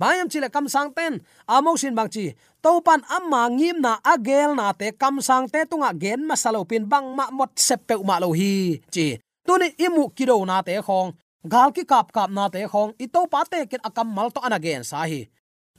mayam 0.00 0.26
chile 0.32 0.48
kam 0.54 0.66
sang 0.74 0.90
ten 0.96 1.12
amo 1.46 1.76
sin 1.76 1.94
bang 1.98 2.10
chi 2.14 2.24
to 2.64 2.70
pan 2.86 3.00
amma 3.16 3.42
ngim 3.58 3.76
na 3.84 3.92
agel 4.12 4.50
na 4.58 4.72
te 4.80 4.86
kam 5.02 5.20
sang 5.28 5.46
te 5.52 5.60
tunga 5.70 5.90
gen 6.02 6.20
masalo 6.28 6.60
pin 6.70 6.84
bang 6.92 7.06
ma 7.16 7.24
mot 7.38 7.50
sep 7.66 7.80
pe 7.88 7.94
ma 8.08 8.16
lo 8.22 8.28
hi 8.38 8.80
chi 8.94 9.06
tuni 9.46 9.68
imu 9.86 10.02
kido 10.16 10.36
na 10.50 10.56
te 10.66 10.74
khong 10.86 11.08
gal 11.52 11.68
ki 11.76 11.84
kap 11.92 12.06
kap 12.16 12.30
na 12.36 12.44
te 12.54 12.60
khong 12.72 12.90
i 13.04 13.06
to 13.14 13.20
pa 13.32 13.40
te 13.52 13.58
ket 13.70 13.82
akam 13.88 14.08
mal 14.16 14.28
to 14.34 14.40
an 14.46 14.56
again 14.58 14.82
sa 14.90 15.04
hi 15.10 15.20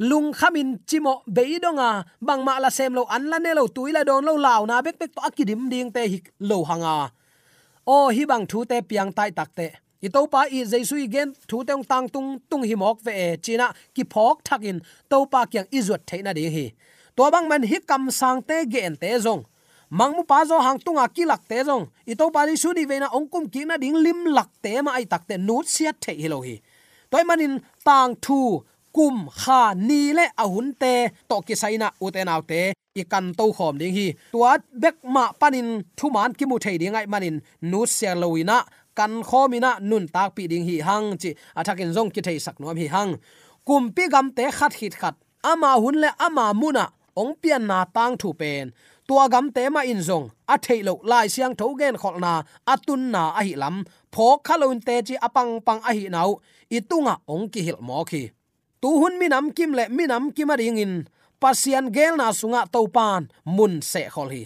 lung 0.10 0.30
khamin 0.40 0.70
chimo 0.90 1.14
beidonga 1.36 2.04
bangma 2.28 2.60
la 2.64 2.70
sem 2.78 2.92
lo 2.98 3.04
an 3.16 3.24
la 3.32 3.38
ne 3.40 3.52
lo 3.56 3.64
tuila 3.76 4.02
don 4.10 4.26
lo 4.28 4.34
law 4.46 4.62
na 4.70 4.82
bek 4.86 4.96
bek 5.00 5.12
to 5.16 5.22
akidim 5.28 5.62
ding 5.72 5.90
te 5.96 6.02
hi 6.12 6.18
lo 6.50 6.58
hanga 6.70 6.98
o 7.96 7.98
hi 8.16 8.24
bang 8.32 8.46
thu 8.50 8.60
te 8.70 8.78
piang 8.90 9.12
tai 9.18 9.32
tak 9.38 9.50
te 9.58 9.68
i 10.06 10.10
to 10.16 10.22
pa 10.34 10.42
i 10.58 10.60
jesu 10.72 10.96
gen 11.14 11.34
thu 11.50 11.64
teng 11.68 11.84
tang 11.92 12.08
tung 12.14 12.30
tung 12.50 12.64
hi 12.70 12.76
mok 12.76 12.98
ve 13.06 13.38
china, 13.46 13.68
ki 13.96 14.04
phok 14.14 14.36
thakin 14.48 14.80
to 15.10 15.26
pa 15.32 15.46
kyang 15.52 15.68
izot 15.78 16.02
theina 16.10 16.34
ding 16.38 16.52
hi. 16.56 16.66
To 17.18 17.32
bang 17.34 17.48
man 17.50 17.64
hi 17.64 17.78
kam 17.90 18.12
sang 18.12 18.42
te 18.50 18.66
gen 18.74 18.96
te 19.02 19.10
zong. 19.26 19.44
Mangmu 20.00 20.24
pa 20.28 20.46
zo 20.50 20.60
hang 20.66 20.80
tunga 20.86 21.06
kilak 21.16 21.42
te 21.50 21.64
zong. 21.64 21.88
I 22.12 22.14
to 22.20 22.30
pa 22.36 22.42
ri 22.48 22.56
su 22.56 22.74
di 22.74 22.86
ve 22.86 23.00
na 23.00 23.08
ong 23.18 23.28
kum 23.34 23.50
ki 23.54 23.66
na 23.66 23.78
ding 23.78 23.98
lim 24.06 24.20
lak 24.38 24.50
te 24.64 24.82
ma 24.82 24.92
ai 24.98 25.06
tak 25.06 25.24
te 25.30 25.36
nut 25.38 25.66
sia 25.68 25.92
the 26.02 26.14
hi 26.22 26.28
lo 26.28 26.42
hi. 26.42 26.56
Toy 27.12 27.24
manin 27.24 27.54
tang 27.86 28.16
thu, 28.22 28.40
kum, 28.96 29.30
kha, 29.42 29.74
ni 29.88 30.14
le 30.14 30.26
ahun 30.38 30.74
te, 30.82 30.94
to 31.30 31.36
ki 31.48 31.56
saina 31.62 31.88
uten 32.02 32.28
autte 32.28 32.74
i 32.96 33.04
kan 33.12 33.34
to 33.38 33.46
khom 33.58 33.78
ding 33.82 33.94
hi. 33.98 34.08
Tuat 34.34 34.62
bek 34.82 34.96
ma 35.04 35.24
panin 35.40 35.68
thuman 35.98 36.34
ki 36.38 36.46
mu 36.50 36.58
thei 36.64 36.78
ding 36.82 36.96
ai 37.00 37.06
manin 37.14 37.38
nu 37.62 37.86
se 37.86 38.10
loina 38.22 38.58
kan 38.96 39.24
khomina 39.30 39.72
nun 39.90 40.06
tak 40.16 40.30
pi 40.36 40.44
ding 40.52 40.66
hi 40.70 40.78
hang 40.88 41.18
chi 41.22 41.30
athakin 41.60 41.92
zong 41.96 42.10
ki 42.14 42.22
thei 42.22 42.40
sak 42.46 42.60
nom 42.60 42.78
hi 42.78 42.88
hang. 42.96 43.12
Kum 43.68 43.84
pi 43.96 44.04
gam 44.14 44.28
te 44.38 44.46
khat 44.58 44.74
hit 44.80 44.94
khat. 45.02 45.16
Ama 45.52 45.72
hun 45.82 45.96
le 46.04 46.10
ama 46.26 46.46
muna, 46.62 46.86
ong 47.22 47.34
pian 47.42 47.64
na 47.70 47.86
tang 47.96 48.14
thu 48.22 48.30
pen. 48.40 48.72
Tua 49.08 49.30
gam 49.34 49.52
te 49.56 49.70
ma 49.70 49.82
in 49.92 50.02
zong, 50.08 50.26
a 50.54 50.56
thei 50.66 50.82
lo 50.88 50.94
lai 51.04 51.28
siang 51.34 51.56
tho 51.60 51.68
gen 51.80 51.96
khol 52.02 52.16
na 52.26 52.32
atun 52.74 53.02
na 53.14 53.24
a 53.40 53.42
hi 53.48 53.54
lam. 53.62 53.76
Pho 54.14 54.28
khalon 54.48 54.80
te 54.88 54.96
chi 55.08 55.16
apang 55.28 55.52
pang 55.66 55.82
a 55.90 55.92
hi 55.98 56.06
nau. 56.16 56.30
Itunga 56.78 57.16
ong 57.34 57.46
ki 57.54 57.62
hil 57.68 57.80
mo 57.88 58.04
khi 58.10 58.24
tu 58.86 58.90
hun 59.02 59.18
mi 59.20 59.28
nam 59.28 59.50
kim 59.58 59.72
le 59.74 59.84
mi 59.90 60.06
nam 60.06 60.32
kim 60.36 60.50
a 60.54 60.56
ring 60.62 60.78
in. 60.78 60.94
Pasian 61.42 61.86
gel 61.96 62.14
na 62.18 62.28
sunga 62.40 62.62
topan 62.74 63.22
mun 63.56 63.74
se 63.82 64.02
khol 64.14 64.30
hi. 64.36 64.44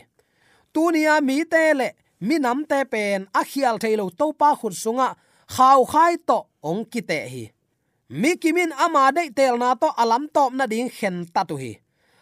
Tunia 0.74 1.16
mi 1.28 1.44
te 1.52 1.64
le 1.80 1.88
mi 2.20 2.40
nam 2.40 2.66
te 2.66 2.84
pen, 2.86 3.28
a 3.34 3.42
khial 3.44 3.80
thailo 3.80 4.10
to 4.20 4.34
pa 4.40 4.56
khut 4.60 4.74
sunga 4.74 5.16
khaw 5.56 5.80
khai 5.92 6.14
to 6.28 6.40
ong 6.64 6.84
ki 6.92 7.02
te 7.02 7.20
hi. 7.34 7.44
Mi 8.10 8.36
kimin 8.42 8.72
ama 8.74 9.12
de 9.12 9.30
tel 9.30 9.58
na 9.58 9.76
to 9.76 9.90
alam 9.98 10.28
top 10.34 10.54
na 10.54 10.66
ding 10.66 10.90
khen 10.90 11.26
ta 11.34 11.44
tu 11.44 11.56
hi. 11.56 11.80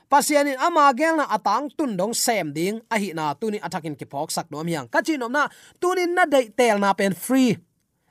Pasianin 0.07 0.55
ama 0.59 0.93
gel 0.95 1.15
na 1.19 1.25
atang 1.27 1.67
tun 1.77 1.97
dong 1.99 2.13
sem 2.13 2.53
ding, 2.53 2.79
a 2.93 2.95
hi 2.99 3.11
na 3.11 3.33
tuni 3.35 3.59
athakin 3.59 3.95
ki 3.99 4.05
phok 4.05 4.31
sak 4.31 4.47
nom 4.51 4.67
yang 4.67 4.87
ka 4.87 4.99
chinom 5.03 5.31
na, 5.31 5.47
tunin 5.81 6.15
na 6.15 6.23
de 6.25 6.47
tel 6.55 6.79
na 6.79 6.93
pen 6.93 7.13
free. 7.13 7.57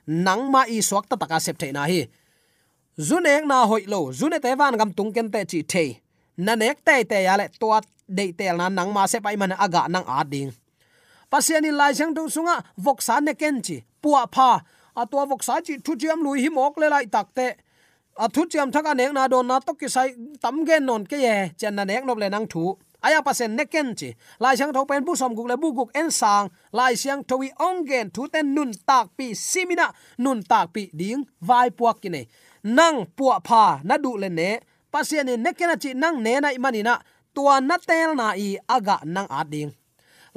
Nang 0.07 0.51
ma 0.51 0.61
i 0.69 0.81
swak 0.81 1.09
ta 1.09 1.15
taka 1.15 1.39
sep 1.39 1.57
the 1.57 1.71
na 1.71 1.85
hi. 1.89 2.05
Zunek 2.97 3.45
na 3.45 3.65
hoi 3.65 3.85
lo, 3.87 4.11
zune 4.11 4.37
te 4.41 4.53
van 4.55 4.77
gam 4.77 4.93
tung 4.93 5.13
ken 5.13 5.31
te 5.31 5.45
chi 5.45 5.61
the 5.63 5.85
na 6.37 6.53
nek 6.55 6.85
te 6.85 7.03
te 7.03 7.23
ya 7.23 7.37
le 7.37 7.49
to 7.59 7.67
de 8.07 8.31
tel 8.33 8.57
na 8.57 8.69
nang 8.69 8.93
ma 8.93 9.05
se 9.07 9.19
pai 9.19 9.35
man 9.37 9.51
aga 9.57 9.87
nang 9.89 10.05
a 10.05 10.23
ding 10.23 10.51
pasiani 11.31 11.71
lai 11.71 11.93
sang 11.93 12.13
tu 12.15 12.29
sunga 12.35 12.55
voksa 12.85 13.21
ne 13.21 13.33
ken 13.33 13.61
chi 13.61 13.77
puwa 14.01 14.23
pha. 14.35 14.61
A 14.95 15.05
to 15.05 15.17
vok 15.29 15.41
chi, 15.65 15.77
thu 15.85 15.95
chiam 15.95 16.23
lui 16.25 16.41
hi 16.41 16.49
mok 16.49 16.77
le 16.77 16.87
lai 16.89 17.05
takte 17.05 17.47
a 18.23 18.27
thu 18.33 18.41
chiam 18.51 18.71
thaka 18.73 18.93
nek 18.95 19.11
na 19.13 19.27
don 19.27 19.47
na 19.47 19.59
to 19.59 19.73
ki 19.73 19.87
sai 19.87 20.09
tam 20.41 20.65
gen 20.67 20.85
non 20.85 21.03
ke 21.05 21.17
ye, 21.25 21.35
chen 21.59 21.75
na 21.75 21.83
nek 21.83 22.03
nop 22.05 22.17
le 22.17 22.29
nang 22.29 22.47
thu. 22.47 22.63
Aya 23.05 23.21
pasen 23.21 23.55
neken 23.57 23.87
chi, 23.99 24.09
lai 24.39 24.55
siang 24.57 24.73
tho 24.73 24.85
pen 24.89 25.05
bu 25.05 25.15
som 25.15 25.35
guk 25.37 25.47
le 25.51 25.55
bu 25.61 25.67
guk 25.77 25.89
en 25.93 26.09
sang, 26.19 26.49
lai 26.73 26.93
siang 27.01 27.21
tho 27.27 27.35
wi 27.41 27.49
ong 27.67 27.85
gen 27.89 28.09
thu 28.15 28.27
ten 28.33 28.55
nun 28.55 28.71
tak 28.89 29.05
pi 29.17 29.25
simina 29.49 29.87
nun 30.17 30.39
tak 30.51 30.65
pi 30.73 30.89
ding 30.99 31.23
vai 31.47 31.69
puak 31.69 31.97
ki 32.01 32.09
ne. 32.09 32.21
Nang 32.63 32.97
puwa 33.17 33.37
pha 33.47 33.63
na 33.83 33.95
du 34.03 34.11
le 34.17 34.29
ne. 34.29 34.49
Pasian 34.91 35.29
ne 35.43 35.51
kena 35.57 35.75
chi, 35.83 35.93
nang 35.93 36.17
ne 36.25 36.39
na 36.39 36.49
imani 36.57 36.81
na, 36.81 36.93
tua 37.35 37.55
na 37.61 37.75
tel 37.77 38.15
na 38.15 38.27
i, 38.47 38.57
aga 38.75 38.97
nang 39.05 39.27
ading 39.29 39.71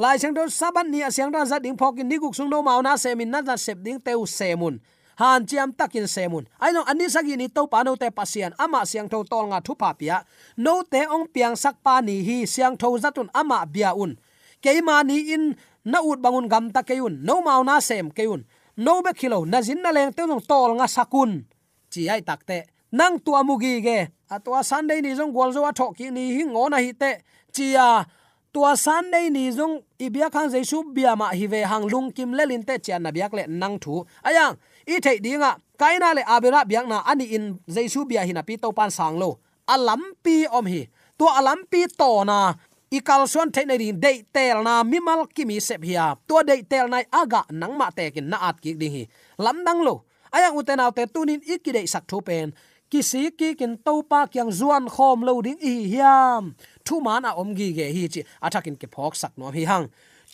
lai 0.00 0.16
chang 0.16 0.32
do 0.32 0.48
saban 0.48 0.88
ni 0.88 1.04
asyang 1.04 1.28
da 1.28 1.44
zat 1.44 1.60
ding 1.60 1.76
phokin 1.76 2.08
ni 2.08 2.16
guk 2.16 2.32
sung 2.32 2.48
do 2.48 2.64
mau 2.64 2.80
na 2.80 2.96
semin 2.96 3.28
na 3.28 3.44
da 3.44 3.52
sep 3.60 3.76
ding 3.84 4.00
teu 4.00 4.24
semun 4.24 4.80
han 5.20 5.44
chiam 5.44 5.76
takin 5.76 6.08
semun 6.08 6.48
ai 6.56 6.72
no 6.72 6.80
ani 6.88 7.04
sagi 7.04 7.36
ni 7.36 7.52
to 7.52 7.68
pa 7.68 7.84
no 7.84 7.92
te 8.00 8.08
pasian 8.08 8.56
ama 8.56 8.88
siang 8.88 9.12
tho 9.12 9.20
tol 9.28 9.52
nga 9.52 9.60
thu 9.60 9.76
pa 9.76 9.92
pia 9.92 10.24
no 10.56 10.80
te 10.88 11.04
ong 11.04 11.28
piang 11.28 11.52
sak 11.52 11.84
pa 11.84 12.00
ni 12.00 12.24
hi 12.24 12.48
siang 12.48 12.80
tho 12.80 12.96
zatun 12.96 13.28
ama 13.36 13.68
bia 13.68 13.92
un. 13.92 14.16
Keima 14.64 15.04
ni 15.04 15.36
in 15.36 15.52
na 15.84 16.00
ut 16.00 16.16
bangun 16.24 16.48
gam 16.48 16.72
ta 16.72 16.80
keun 16.80 17.20
no 17.20 17.44
mau 17.44 17.60
na 17.60 17.76
sem 17.80 18.08
keun 18.08 18.48
no 18.80 19.02
be 19.04 19.12
khilo, 19.12 19.44
na 19.44 19.60
jin 19.60 19.84
na 19.84 19.92
leng 19.92 20.16
te 20.16 20.24
nong 20.24 20.40
tol 20.48 20.80
nga 20.80 20.88
sakun 20.88 21.44
chi 21.92 22.08
ai 22.08 22.24
takte 22.24 22.64
nang 22.88 23.20
tua 23.20 23.44
mugi 23.44 23.84
ge. 23.84 24.08
Atwa 24.32 24.64
sunday 24.64 25.04
ni 25.04 25.12
jong 25.12 25.32
gol 25.36 25.52
zo 25.52 25.60
a 25.68 25.72
thoki 25.76 26.08
ni 26.08 26.40
hi 26.40 26.48
ngona 26.48 26.80
hi 26.80 26.96
te. 26.96 27.20
Chia 27.50 28.06
tua 28.52 28.74
san 28.76 29.06
sunday 29.06 29.30
ni 29.30 29.50
jong 29.54 29.82
ibia 29.98 30.26
khang 30.30 30.50
jesu 30.50 30.82
bia 30.82 31.14
ma 31.14 31.30
hi 31.30 31.46
ve 31.46 31.62
hang 31.62 31.86
lung 31.86 32.10
kim 32.10 32.34
le 32.34 32.44
lin 32.46 32.62
te 32.62 32.78
chian 32.78 33.02
na 33.02 33.10
biak 33.10 33.32
le 33.32 33.46
nang 33.46 33.78
thu. 33.78 34.04
Ayang 34.26 34.58
i 34.86 34.98
thei 34.98 35.18
dinga 35.22 35.54
kaina 35.78 36.14
le 36.14 36.22
abira 36.26 36.66
biak 36.66 36.86
na 36.90 36.98
ani 37.06 37.24
in 37.36 37.58
jesu 37.70 38.04
bia 38.04 38.26
hi 38.26 38.32
na 38.32 38.42
pi 38.42 38.56
to 38.56 38.72
pan 38.72 38.90
sang 38.90 39.18
lo. 39.18 39.38
Alam 39.68 40.02
pi 40.24 40.46
om 40.50 40.66
hi. 40.66 40.90
To 41.18 41.30
alam 41.30 41.62
pi 41.70 41.86
to 41.86 42.24
na 42.26 42.54
ikal 42.90 43.28
son 43.30 43.52
thei 43.54 43.64
nei 43.64 43.78
din 43.78 44.00
dei 44.00 44.26
tel 44.34 44.62
na 44.66 44.82
mimal 44.82 45.30
kimi 45.30 45.60
sep 45.60 45.82
hiya 45.86 46.18
to 46.26 46.42
dei 46.42 46.62
tel 46.66 46.90
nai 46.90 47.04
aga 47.12 47.46
nang 47.50 47.78
ma 47.78 47.90
te 47.94 48.10
kin 48.10 48.26
na 48.30 48.50
at 48.50 48.58
ki 48.60 48.74
ding 48.74 48.92
hi. 48.92 49.04
Lam 49.38 49.62
dang 49.64 49.82
lo. 49.86 50.02
Aya 50.34 50.50
uten 50.54 50.78
autte 50.78 51.06
tunin 51.06 51.42
ikidei 51.42 51.86
sak 51.86 52.06
thu 52.10 52.18
pen 52.22 52.54
kisi 52.90 53.30
ki 53.38 53.54
kin 53.54 53.78
to 53.86 54.02
pa 54.10 54.26
kyang 54.26 54.50
zuan 54.58 54.84
khom 54.94 55.18
lo 55.28 55.40
ding 55.46 55.60
i 55.62 55.74
hiam. 55.92 56.54
Thu 56.84 57.00
man 57.00 57.24
a 57.24 57.30
om 57.40 57.54
gi 57.58 57.68
ge 57.78 57.86
hi 57.96 58.04
chi 58.12 58.20
athakin 58.46 58.76
ke 58.80 58.86
phok 58.94 59.14
sak 59.20 59.32
no 59.38 59.46
hi 59.56 59.62
hang. 59.70 59.86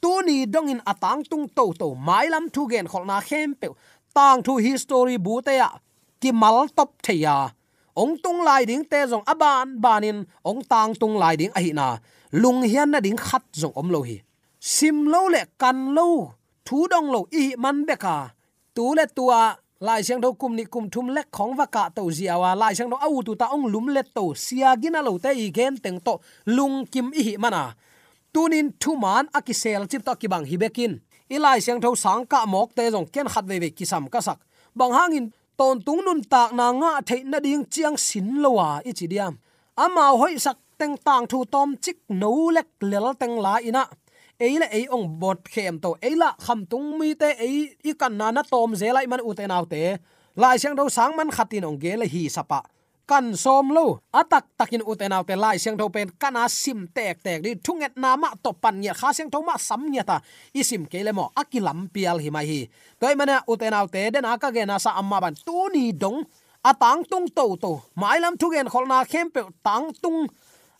Tu 0.03 0.13
ni 0.27 0.47
dong 0.47 0.69
in 0.73 0.81
atang 0.93 1.23
tung 1.31 1.47
to 1.57 1.65
to 1.81 1.95
mai 2.09 2.27
lam 2.33 2.45
thu 2.55 2.63
gen 2.71 2.87
khol 2.93 3.05
na 3.11 3.21
khem 3.29 3.55
pe. 3.61 3.69
Tang 4.17 4.43
thu 4.47 4.57
history 4.57 5.17
bu 5.17 5.35
te 5.47 5.57
ya. 5.61 5.71
Ki 6.21 6.33
mal 6.33 6.69
top 6.77 6.91
the 7.05 7.15
ya. 7.15 7.39
Ong 7.97 8.15
tung 8.23 8.41
lai 8.49 8.65
ding 8.65 8.85
te 8.91 9.01
jong 9.11 9.25
aban 9.33 9.81
banin 9.85 10.19
ong 10.45 10.63
tang 10.71 10.95
tung 11.01 11.17
lai 11.23 11.35
ding 11.41 11.53
a 11.59 11.61
hi 11.65 11.73
na. 11.73 11.99
Lung 12.33 12.63
hian 12.63 12.91
na 12.91 13.01
ding 13.01 13.17
khat 13.17 13.45
jong 13.61 13.75
om 13.81 13.89
lo 13.95 14.01
hi. 14.09 14.17
Sim 14.61 14.97
lo 15.13 15.29
le 15.35 15.43
kan 15.59 15.79
lo. 15.97 16.09
Thu 16.67 16.79
dong 16.93 17.09
lo 17.15 17.21
i 17.33 17.55
man 17.63 17.85
beka. 17.89 18.17
Tu 18.75 18.85
le 18.97 19.05
tua 19.17 19.57
lai 19.81 20.03
siang 20.03 20.21
do 20.21 20.33
kum 20.33 20.57
ni 20.57 20.65
kum 20.65 20.91
thum 20.91 21.09
lek 21.09 21.29
khong 21.33 21.57
wa 21.59 21.67
ka 21.67 21.89
to 21.97 22.03
ziawa 22.17 22.57
lai 22.57 22.75
siang 22.75 22.91
do 22.91 22.97
au 22.97 23.23
tu 23.27 23.35
ta 23.35 23.47
ong 23.55 23.67
lum 23.73 23.87
let 23.89 24.09
to 24.15 24.35
sia 24.35 24.77
gina 24.83 25.01
lo 25.03 25.19
te 25.19 25.31
i 25.45 25.51
gen 25.57 25.77
teng 25.85 25.99
to 26.07 26.15
lung 26.47 26.87
kim 26.93 27.07
i 27.19 27.23
hi 27.27 27.35
mana 27.37 27.63
tunin 28.33 28.69
thu 28.81 28.97
man 28.97 29.25
akisel 29.39 29.83
chip 29.91 30.03
to 30.07 30.13
ki 30.21 30.27
bang 30.33 30.45
hi 30.51 30.57
bekin 30.57 30.93
i 31.29 31.39
lai 31.39 31.59
siang 31.61 31.81
tho 31.81 31.95
sang 31.95 32.27
ka 32.27 32.47
mok 32.47 32.71
te 32.77 32.91
jong 32.91 33.07
ken 33.15 33.27
khat 33.33 33.45
ve 33.51 33.59
ve 33.59 33.71
ki 33.71 33.85
sam 33.85 34.07
ka 34.09 34.21
sak. 34.21 34.39
Bang 34.79 34.93
hangin 34.93 35.27
ton 35.59 35.81
tung 35.87 36.05
nun 36.07 36.21
tak 36.33 36.51
na 36.59 36.67
nga 36.81 36.93
thei 37.09 37.23
na 37.25 37.39
ding 37.41 37.65
chiang 37.73 37.97
sin 37.97 38.29
lowa 38.43 38.69
i 38.89 38.93
chi 38.99 39.07
diam. 39.13 39.35
Ama 39.85 40.05
hoi 40.21 40.39
sak 40.39 40.57
teng 40.79 40.97
tang 41.07 41.27
thu 41.31 41.39
tom 41.45 41.69
chik 41.85 41.99
no 42.09 42.31
lek 42.57 42.69
lel 42.81 43.07
teng 43.21 43.35
la 43.45 43.55
ina 43.69 43.85
eile 44.41 44.67
ei 44.71 44.87
ong 44.91 45.19
bot 45.21 45.39
khem 45.45 45.79
to 45.81 45.97
eila 46.03 46.35
kham 46.47 46.67
tung 46.67 46.99
mi 46.99 47.15
te 47.15 47.29
ei 47.39 47.77
i 47.85 47.93
kan 48.01 48.19
na 48.19 48.31
na 48.31 48.43
tom 48.43 48.73
lại 48.97 49.07
man 49.07 49.21
ute 49.21 49.37
te 49.37 49.47
nau 49.47 49.67
lại 49.71 49.99
lai 50.37 50.59
siang 50.59 50.77
do 50.77 50.89
sang 50.89 51.17
man 51.17 51.31
khatin 51.31 51.65
ong 51.65 51.79
ge 51.81 51.97
le 51.97 52.07
hi 52.07 52.29
sapa 52.29 52.63
kan 53.07 53.39
som 53.39 53.71
lo 53.71 54.03
atak 54.11 54.59
takin 54.59 54.83
uten 54.83 55.15
autte 55.15 55.39
lai 55.39 55.57
siang 55.63 55.79
tho 55.79 55.87
pen 55.89 56.11
kana 56.19 56.49
sim 56.49 56.87
tek 56.95 57.23
tek 57.23 57.39
di 57.43 57.55
thunget 57.55 57.95
na 57.97 58.17
ma 58.17 58.35
to 58.43 58.51
pan 58.53 58.81
nya 58.83 58.93
kha 59.01 59.15
siang 59.15 59.31
tho 59.31 59.39
ma 59.47 59.55
sam 59.57 59.87
nya 59.93 60.03
ta. 60.03 60.19
Isim 60.61 60.83
kele 60.91 61.13
mo 61.13 61.31
akilam 61.41 61.87
pial 61.95 62.19
hi 62.19 62.31
mai 62.31 62.47
hi. 62.51 62.61
Toy 63.01 63.15
mana 63.15 63.37
uten 63.47 63.75
autte 63.79 64.11
den 64.15 64.25
aka 64.25 64.51
ge 64.51 64.67
na 64.67 64.79
sa 64.79 64.91
amma 65.01 65.21
ban 65.21 65.35
tu 65.47 65.69
ni 65.75 65.93
dong. 65.93 66.27
Atang 66.67 67.07
tung 67.11 67.27
to 67.37 67.57
to 67.63 67.73
mai 67.95 68.19
lam 68.19 68.35
thu 68.37 68.51
gen 68.53 68.67
kholna 68.67 68.99
khem 69.11 69.31
pe 69.31 69.41
tang 69.63 69.87
tung. 70.03 70.27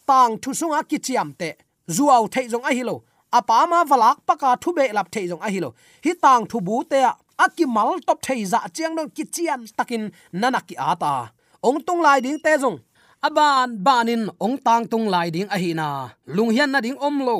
Tang 0.07 0.39
thu 0.43 0.51
sunga 0.51 0.83
ki 0.91 0.99
chiam 0.99 1.31
te. 1.41 1.51
Zuaw 1.97 2.27
thei 2.33 2.49
jong 2.51 2.67
a 2.67 2.75
hi 2.75 2.83
lo 2.83 2.97
apa 3.33 3.67
ma 3.71 3.85
valak 3.85 4.17
paka 4.27 4.57
thu 4.63 4.73
be 4.73 4.93
lap 4.93 5.09
thei 5.13 5.27
jong 5.31 5.43
a 5.47 5.49
hilo 5.51 5.71
hi 6.05 6.13
tang 6.23 6.47
thu 6.51 6.61
bu 6.61 6.83
te 6.91 7.01
aki 7.45 7.65
mal 7.77 7.99
top 8.07 8.19
thei 8.23 8.45
za 8.45 8.59
dạ 8.59 8.69
chiang 8.75 8.97
dong 8.97 9.11
ki 9.11 9.25
chian 9.33 9.61
takin 9.77 10.11
nanaki 10.33 10.75
ata 10.77 11.13
ong 11.61 11.81
tung 11.87 12.01
lai 12.07 12.21
ding 12.21 12.39
te 12.45 12.53
zong 12.63 12.79
aban 13.27 13.69
banin 13.87 14.23
ong 14.39 14.57
tang 14.67 14.87
tung 14.87 15.09
lai 15.09 15.31
ding 15.31 15.49
a 15.49 15.59
hina 15.59 15.89
lung 16.27 16.51
hian 16.51 16.71
na 16.73 16.81
ding 16.81 16.99
om 16.99 17.19
lo. 17.29 17.39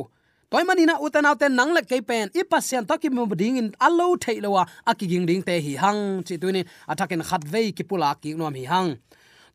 Toy 0.51 0.63
manina 0.63 0.95
uten 1.05 1.27
auten 1.27 1.53
nang 1.59 1.75
le 1.75 1.83
ke 1.83 1.99
pen 2.09 2.31
i 2.39 2.43
pasien 2.51 2.87
to 2.87 2.95
ki 3.03 3.09
mum 3.11 3.31
ding 3.41 3.57
in 3.61 3.69
allo 3.87 4.15
theilowa 4.15 4.63
akiging 4.87 5.27
ding 5.27 5.43
te 5.43 5.55
hi 5.65 5.73
hang 5.83 6.23
chi 6.27 6.35
tuini 6.43 6.63
athaken 6.87 7.23
khat 7.29 7.43
ve 7.53 7.73
ki 7.77 7.85
pula 7.89 8.15
ki 8.23 8.35
nom 8.39 8.55
hi 8.55 8.65
hang 8.73 8.89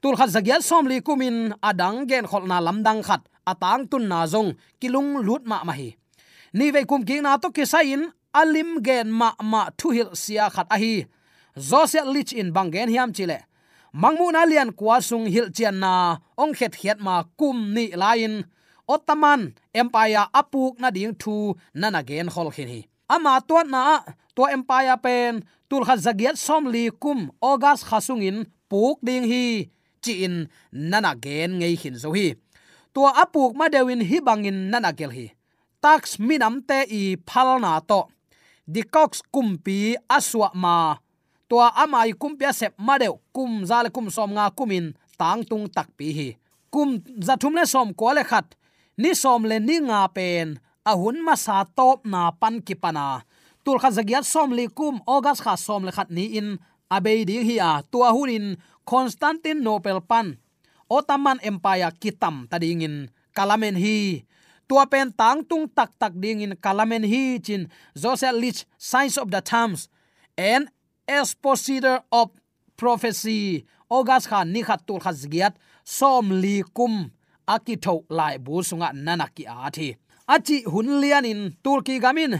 tul 0.01 0.15
khat 0.19 0.29
dạ 0.29 0.41
zagya 0.41 0.61
som 0.61 0.85
li 0.91 0.97
kumin 1.07 1.37
adang 1.69 1.97
gen 2.09 2.25
khol 2.27 2.43
na 2.51 2.57
lamdang 2.59 3.01
khat 3.07 3.21
atang 3.51 3.87
tun 3.91 4.03
na 4.11 4.27
zong 4.33 4.49
kilung 4.81 5.09
lut 5.27 5.43
ma 5.45 5.63
ma 5.63 5.73
hi 5.79 5.89
ni 6.53 6.71
ve 6.71 6.85
kum 6.85 7.03
king 7.03 7.23
na 7.23 7.37
to 7.37 7.49
ki 7.51 7.63
alim 8.33 8.81
gen 8.81 9.11
ma 9.11 9.29
ma 9.51 9.69
thu 9.77 9.89
hil 9.91 10.15
sia 10.15 10.49
khat 10.49 10.67
a 10.69 10.77
hi. 10.77 11.05
Zose 11.57 11.99
lich 12.13 12.33
in 12.33 12.53
bangen 12.55 12.89
hiam 12.89 13.11
chile 13.13 13.39
mangmu 13.93 14.31
na 14.31 14.47
lian 14.47 14.71
kwa 14.71 15.01
sung 15.03 15.27
hil 15.27 15.51
chian 15.51 15.75
na, 15.83 16.17
ong 16.39 16.53
khet 16.55 16.75
hiat 16.79 16.99
ma 16.99 17.23
kum 17.39 17.75
ni 17.75 17.91
lain 17.91 18.47
ottoman 18.87 19.51
empire 19.75 20.23
apuk 20.31 20.79
na 20.79 20.89
ding 20.95 21.15
thu 21.21 21.55
nana 21.75 22.01
gen 22.03 22.27
hol 22.27 22.49
khin 22.55 22.67
hi. 22.67 22.81
Ama 23.11 23.43
to 23.47 23.59
na 23.67 23.99
to 24.35 24.47
empire 24.47 24.95
pen, 25.03 25.43
tul 25.69 25.83
kha 25.83 25.95
zagiat 25.99 26.37
som 26.39 26.63
li 26.73 26.83
kum 27.03 27.19
august 27.43 27.83
khasungin 27.89 28.47
puk 28.71 28.97
ding 29.03 29.27
hi, 29.31 29.67
chi 30.03 30.13
in 30.25 30.47
nana 30.71 31.11
gen 31.23 31.59
ngei 31.59 31.75
khin 31.81 31.95
zo 31.99 32.09
hi. 32.15 32.35
Tua 32.93 33.11
apuk 33.23 33.51
ma 33.59 33.67
dewin 33.73 34.01
hi 34.09 34.17
bangin 34.27 34.71
nana 34.71 34.91
gel 34.95 35.11
hi 35.11 35.27
tax 35.81 36.19
minam 36.27 36.61
te 36.67 36.79
i 36.87 37.17
phalna 37.27 37.73
to. 37.89 38.01
Dikox 38.73 39.21
kumpi 39.33 39.95
aswa 40.17 40.51
ma. 40.53 40.97
Tua 41.49 41.67
amai 41.83 42.13
kumpia 42.21 42.53
sep 42.53 42.73
madeu 42.77 43.19
kum 43.35 43.65
zal 43.65 43.89
kum 43.91 44.07
som 44.15 44.31
nga 44.35 44.45
kumin 44.57 44.93
tang 45.19 45.43
tung 45.49 45.65
tak 45.75 45.89
pi 45.97 46.07
hi. 46.17 46.29
Kum 46.73 47.01
zathum 47.19 47.57
le 47.59 47.65
som 47.67 47.89
ko 47.93 48.13
le 48.15 48.23
khat. 48.23 48.47
Ni 49.01 49.11
som 49.15 49.43
le 49.49 49.57
ni 49.59 49.75
nga 49.87 50.07
pen. 50.15 50.61
Ahun 50.85 51.17
ma 51.25 51.35
sa 51.35 51.65
top 51.77 52.05
na 52.05 52.31
pan 52.31 52.61
ki 52.65 52.75
pana 52.83 53.21
tul 53.63 53.77
kha 53.81 53.89
zagiat 53.93 54.25
som 54.25 54.49
li 54.57 54.65
kum 54.77 55.01
august 55.05 55.43
kha 55.45 55.53
som 55.57 55.83
le 55.85 55.91
khat 55.91 56.09
ni 56.09 56.25
in. 56.39 56.57
Abei 56.95 57.25
ding 57.27 57.45
hi 57.49 57.55
a. 57.59 57.81
Tua 57.91 58.09
hunin 58.15 58.55
constantinople 58.85 60.01
pan. 60.09 60.37
Ottoman 60.89 61.39
empire 61.43 61.91
kitam 62.01 62.47
tading 62.49 62.81
in. 62.87 62.95
Kalamen 63.35 63.75
hi 63.75 64.23
tua 64.71 64.87
pen 64.87 65.11
tang 65.11 65.43
tung 65.43 65.67
tak 65.67 65.91
tak 65.99 66.15
ding 66.15 66.39
in 66.39 66.55
kalamen 66.55 67.03
hi 67.03 67.43
chin 67.43 67.67
joseph 67.91 68.31
lich 68.41 68.63
signs 68.79 69.19
of 69.19 69.27
the 69.27 69.41
times, 69.43 69.91
and 70.39 70.71
expositor 71.03 71.99
of 72.07 72.31
prophecy, 72.79 73.67
august 73.91 74.31
khan 74.31 74.47
ni 74.53 74.63
khat 74.63 74.79
tul 74.87 75.03
khaz 75.03 75.27
giat 75.27 75.59
som 75.83 76.31
li 76.43 76.63
kum, 76.77 77.11
aki 77.55 77.75
tho 77.83 78.07
lai 78.17 78.39
bu 78.45 78.63
sunga 78.63 78.95
nanaki 78.95 79.43
a 79.43 79.67
thi. 79.75 79.87
Achi 80.33 80.63
hun 80.63 80.87
lian 81.01 81.25
in 81.31 81.41
turki 81.63 81.99
gamin 81.99 82.39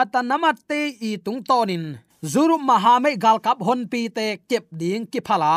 atanamat 0.00 0.56
te 0.68 0.80
i 1.08 1.16
tung 1.24 1.40
tonin 1.48 1.84
zuru 2.32 2.56
mahame 2.68 3.16
gal 3.24 3.38
kap 3.46 3.58
hon 3.66 3.88
pi 3.92 4.00
te 4.16 4.26
kep 4.50 4.64
ding 4.80 5.08
ki 5.12 5.20
phala. 5.26 5.52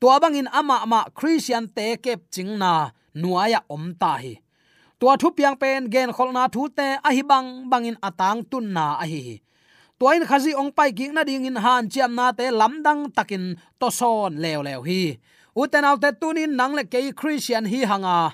Tua 0.00 0.16
bangin 0.22 0.48
ama 0.58 0.76
ama 0.84 1.00
christian 1.18 1.68
te 1.76 1.86
kep 2.04 2.20
chingna 2.32 2.72
nuaya 3.20 3.60
om 3.68 3.92
ta 4.00 4.16
hi 4.24 4.40
tua 5.00 5.16
thu 5.20 5.28
piang 5.36 5.56
pen 5.62 5.90
gen 5.92 6.10
kholna 6.16 6.42
thu 6.54 6.62
te 6.78 6.88
a 7.08 7.10
hi 7.16 7.22
bang 7.30 7.48
bangin 7.70 7.96
atang 8.08 8.40
tun 8.50 8.66
na 8.76 8.86
a 9.02 9.06
hi 9.12 9.22
in 10.08 10.24
khazi 10.24 10.56
ong 10.56 10.72
pai 10.72 10.96
ki 10.96 11.12
na 11.12 11.20
ding 11.28 11.44
in 11.44 11.60
han 11.60 11.84
chiam 11.92 12.16
na 12.16 12.32
te 12.32 12.48
lamdang 12.48 13.12
takin 13.12 13.60
to 13.76 13.92
son 13.92 14.40
lew 14.40 14.64
lew 14.64 14.80
hi. 14.88 15.20
Uten 15.52 15.84
autte 15.84 16.16
tunin 16.16 16.56
nang 16.56 16.72
le 16.72 16.84
ke 16.88 17.12
christian 17.12 17.68
hi 17.68 17.84
hanga. 17.84 18.32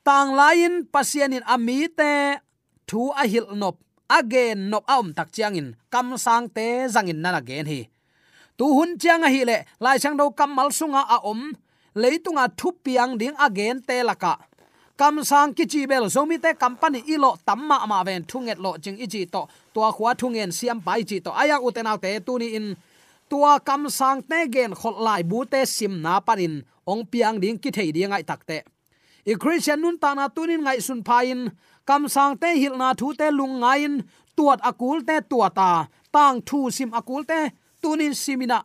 Tang 0.00 0.32
lain 0.32 0.88
pasian 0.88 1.36
in 1.36 1.44
ami 1.44 1.88
te 1.98 2.40
thu 2.88 3.12
a 3.12 3.28
hil 3.28 3.52
nop 3.52 3.76
again 4.08 4.72
nop 4.72 4.84
aum 4.88 5.12
tak 5.12 5.28
chiang 5.36 5.54
in 5.60 5.68
kam 5.92 6.16
sang 6.16 6.48
te 6.48 6.88
zangin 6.88 7.20
na 7.20 7.36
again 7.36 7.66
hi. 7.68 7.80
Tu 8.56 8.64
hun 8.64 8.96
chiang 8.96 9.22
a 9.22 9.28
hi 9.28 9.44
le, 9.44 9.58
lai 9.84 9.98
chang 10.00 10.16
do 10.16 10.32
kamal 10.32 10.72
sunga 10.72 11.04
a 11.14 11.20
om 11.28 11.52
leitunga 11.92 12.48
thu 12.56 12.72
piang 12.84 13.20
ding 13.20 13.36
again 13.36 13.84
te 13.84 14.00
laka 14.00 14.40
kam 15.02 15.18
sang 15.24 15.50
ki 15.56 15.64
chi 15.72 15.80
bel 15.90 16.06
zomi 16.14 16.36
te 16.44 16.50
company 16.62 17.00
ilo 17.14 17.30
tamma 17.46 17.76
ma 17.90 17.98
ven 18.06 18.22
thunget 18.30 18.58
lo 18.64 18.70
ching 18.82 18.98
ichi 19.04 19.26
to, 19.34 19.42
tua 19.74 19.88
khwa 19.96 20.10
thungen 20.20 20.50
siam 20.58 20.78
pai 20.86 21.02
chi 21.08 21.18
to. 21.24 21.30
Aya 21.42 21.56
utenaw 21.66 21.98
te 22.04 22.10
tuni 22.26 22.48
in, 22.58 22.66
tua 23.30 23.52
kam 23.68 23.82
sang 23.98 24.22
te 24.30 24.38
gen 24.54 24.72
khol 24.80 24.96
lai 25.06 25.22
bu 25.30 25.38
te 25.52 25.60
sim 25.76 25.94
na 26.04 26.14
parin 26.26 26.54
ong 26.86 27.02
piang 27.10 27.36
ding 27.42 27.58
ki 27.62 27.70
thei 27.76 27.90
ding 27.96 28.12
ai 28.16 28.22
takte 28.30 28.58
i 29.30 29.34
christian 29.42 29.78
nun 29.82 29.96
ta 30.02 30.10
na 30.18 30.24
tunin 30.36 30.62
ngai 30.64 30.78
sun 30.86 31.00
phain 31.08 31.40
kam 31.88 32.02
sang 32.14 32.34
te 32.42 32.48
hil 32.60 32.74
na 32.82 32.88
thu 33.00 33.08
te 33.20 33.26
lung 33.38 33.54
ngain 33.62 33.94
tuat 34.36 34.60
akul 34.70 34.98
te 35.08 35.16
tuata 35.30 35.70
tang 36.14 36.38
thu 36.48 36.58
sim 36.76 36.90
akul 36.98 37.22
te 37.30 37.40
tunin 37.82 38.14
simina 38.22 38.58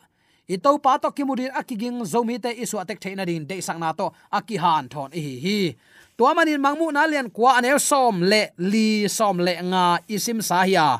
i 0.54 0.56
to 0.64 0.70
pa 0.84 0.92
to 1.02 1.08
kimurin 1.16 1.52
akiging 1.60 1.98
zomi 2.12 2.36
te 2.44 2.50
isu 2.62 2.76
atek 2.82 2.98
theina 3.02 3.24
din 3.30 3.42
de 3.50 3.56
sang 3.66 3.80
na 3.82 3.90
to 3.98 4.06
akihan 4.38 4.84
thon 4.92 5.10
hi 5.12 5.34
hi 5.44 5.58
tua 6.18 6.34
manin 6.34 6.58
mangmu 6.58 6.90
na 6.90 7.06
lian 7.06 7.30
kwa 7.30 7.62
anel 7.62 7.78
som 7.78 8.26
le 8.26 8.42
li 8.58 9.06
som 9.06 9.38
le 9.46 9.54
nga 9.70 10.02
isim 10.10 10.42
sahia 10.42 10.98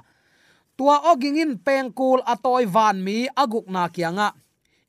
tua 0.78 1.10
oging 1.10 1.42
in 1.42 1.52
pengkul 1.58 2.22
atoy 2.22 2.64
van 2.70 3.02
mi 3.02 3.26
aguk 3.42 3.66
na 3.66 3.90
kianga 3.90 4.30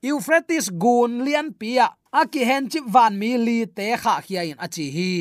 euphrates 0.01 0.71
gun 0.71 1.25
lian 1.25 1.51
pia, 1.59 1.91
aki 2.11 2.43
hen 2.49 2.69
chip 2.71 2.85
van 2.87 3.17
mi 3.19 3.37
li 3.37 3.57
te 3.77 3.87
kha 4.01 4.13
khia 4.25 4.41
in 4.49 4.59
achi 4.65 4.85
hi. 4.95 5.11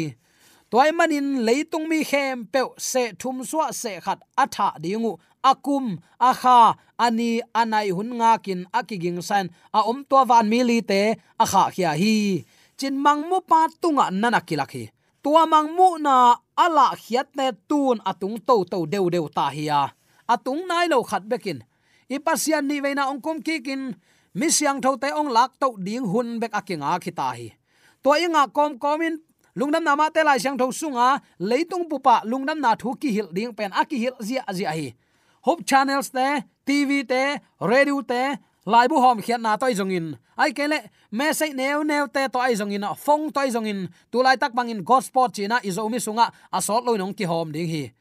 Toy 0.71 0.91
manin 0.93 1.29
leitung 1.47 1.87
mi 1.91 2.05
khem 2.11 2.47
pe 2.53 2.61
se 2.91 3.03
thum 3.21 3.37
suwa 3.51 3.73
se 3.73 3.93
khat 4.05 4.21
atha 4.43 4.69
dingu. 4.83 5.13
Akum, 5.51 5.87
akha, 6.21 6.75
ani, 6.99 7.41
anai 7.61 7.91
hun 7.97 8.11
nga 8.19 8.33
kin 8.45 8.67
akiging 8.79 9.23
san. 9.29 9.47
A 9.73 9.81
om 9.91 10.05
to 10.11 10.19
van 10.31 10.47
mi 10.51 10.61
li 10.69 10.79
te 10.91 11.01
akha 11.43 11.63
khia 11.75 11.93
hi. 12.01 12.45
Chin 12.79 12.95
mang 13.05 13.23
mu 13.31 13.39
pa 13.51 13.61
tunga 13.81 14.05
nana 14.11 14.41
kilakhi 14.49 14.85
tua 15.29 15.45
mang 15.45 15.77
mu 15.77 16.01
na 16.01 16.41
ala 16.57 16.97
khiat 16.97 17.37
ne 17.37 17.53
tun, 17.69 18.01
atung 18.01 18.41
to 18.41 18.65
to 18.65 18.89
deu 18.89 19.13
deu 19.13 19.29
ta 19.29 19.53
hiya 19.53 19.93
atung 20.25 20.65
nai 20.65 20.89
lo 20.89 21.05
khat 21.05 21.29
bekin. 21.29 21.61
Ipasian 22.09 22.65
ni 22.65 22.81
veina 22.81 23.13
ongkom 23.13 23.45
kikin 23.45 23.93
mi 24.33 24.49
siang 24.49 24.81
tho 24.81 24.97
te 24.97 25.13
ong 25.13 25.29
lak 25.29 25.61
to 25.61 25.77
ding 25.77 26.09
hun 26.09 26.41
bek 26.41 26.57
akinga 26.57 26.97
khita 27.05 27.37
hi. 27.37 27.53
To 28.01 28.17
inga 28.17 28.49
kom 28.57 28.81
komin, 28.81 29.21
lungnam 29.53 29.85
nama 29.85 30.09
te 30.09 30.25
lai 30.25 30.41
siang 30.41 30.57
tho 30.57 30.73
sunga, 30.73 31.21
leitung 31.37 31.85
pupa 31.93 32.25
lungnam 32.25 32.57
na 32.65 32.73
thu 32.81 32.97
ki 32.97 33.13
hil 33.13 33.29
ding 33.29 33.53
pen 33.53 33.69
aki 33.77 33.97
hil 34.01 34.17
zia 34.25 34.41
zia 34.57 34.73
hi. 34.73 34.97
Hope 35.45 35.69
channels 35.69 36.09
te 36.09 36.41
tv 36.65 37.05
te, 37.05 37.37
radio 37.61 38.01
te 38.01 38.41
lai 38.69 38.85
bu 38.85 39.01
hom 39.01 39.19
khiat 39.25 39.41
na 39.41 39.57
toy 39.57 39.73
in. 39.73 40.17
Ai 40.37 40.53
kele 40.53 40.79
me 41.11 41.33
se 41.33 41.53
neu 41.53 41.83
neu 41.85 42.07
te 42.07 42.29
to 42.29 42.39
ai 42.39 42.53
in, 42.53 42.85
phong 42.97 43.33
toy 43.33 43.49
in. 43.65 43.89
Tu 44.13 44.23
lai 44.23 44.37
tak 44.37 44.53
bangin 44.53 44.85
gospel 44.85 45.29
china 45.33 45.57
izomi 45.63 45.99
sunga 46.01 46.31
asol 46.53 46.85
loi 46.85 46.99
nong 46.99 47.15
ki 47.15 47.25
hom 47.25 47.53
ding 47.53 47.69
hi. 47.69 47.93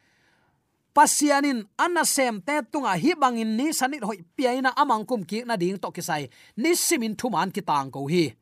Pasianin 0.94 1.64
anna 1.78 2.04
sem 2.04 2.42
te 2.42 2.62
tunga 2.72 2.98
hi 2.98 3.14
bangin 3.16 3.56
ni 3.58 3.72
sanit 3.74 4.04
hoi 4.04 4.20
piaina 4.36 4.74
amang 4.76 5.06
kum 5.06 5.24
ki 5.24 5.44
na 5.46 5.56
ding 5.56 5.78
to 5.80 5.90
kisai 5.92 6.28
ni 6.58 6.76
simin 6.76 7.16
thuman 7.16 7.52
ki 7.52 7.62
tang 7.62 7.92
ko 7.92 8.08
hi. 8.08 8.36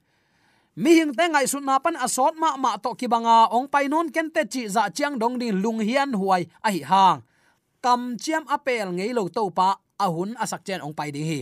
Mi 0.76 0.92
hing 0.98 1.14
te 1.14 1.24
ngai 1.30 1.48
sun 1.48 1.66
na 1.66 1.80
pan 1.80 1.96
asot 1.96 2.34
ma 2.42 2.58
ma 2.58 2.78
to 2.78 2.96
ki 2.96 3.08
banga, 3.08 3.48
ong 3.52 3.68
pai 3.68 3.88
non 3.88 4.10
ken 4.10 4.32
te 4.32 4.44
chi 4.48 4.68
za 4.68 4.90
chiang 4.90 5.20
dong 5.20 5.38
ding 5.38 5.62
lung 5.62 5.80
hian 5.80 6.12
huai 6.20 6.44
a 6.64 6.72
hi 6.72 6.82
hang. 6.92 7.22
Kam 7.84 8.18
chiam 8.18 8.44
apel 8.50 8.88
ngei 8.98 9.14
lo 9.14 9.30
to 9.30 9.50
pa 9.52 9.78
ahun 10.00 10.34
asak 10.44 10.66
chen 10.66 10.82
ong 10.82 10.96
pai 10.96 11.12
ding 11.12 11.28
hi 11.32 11.42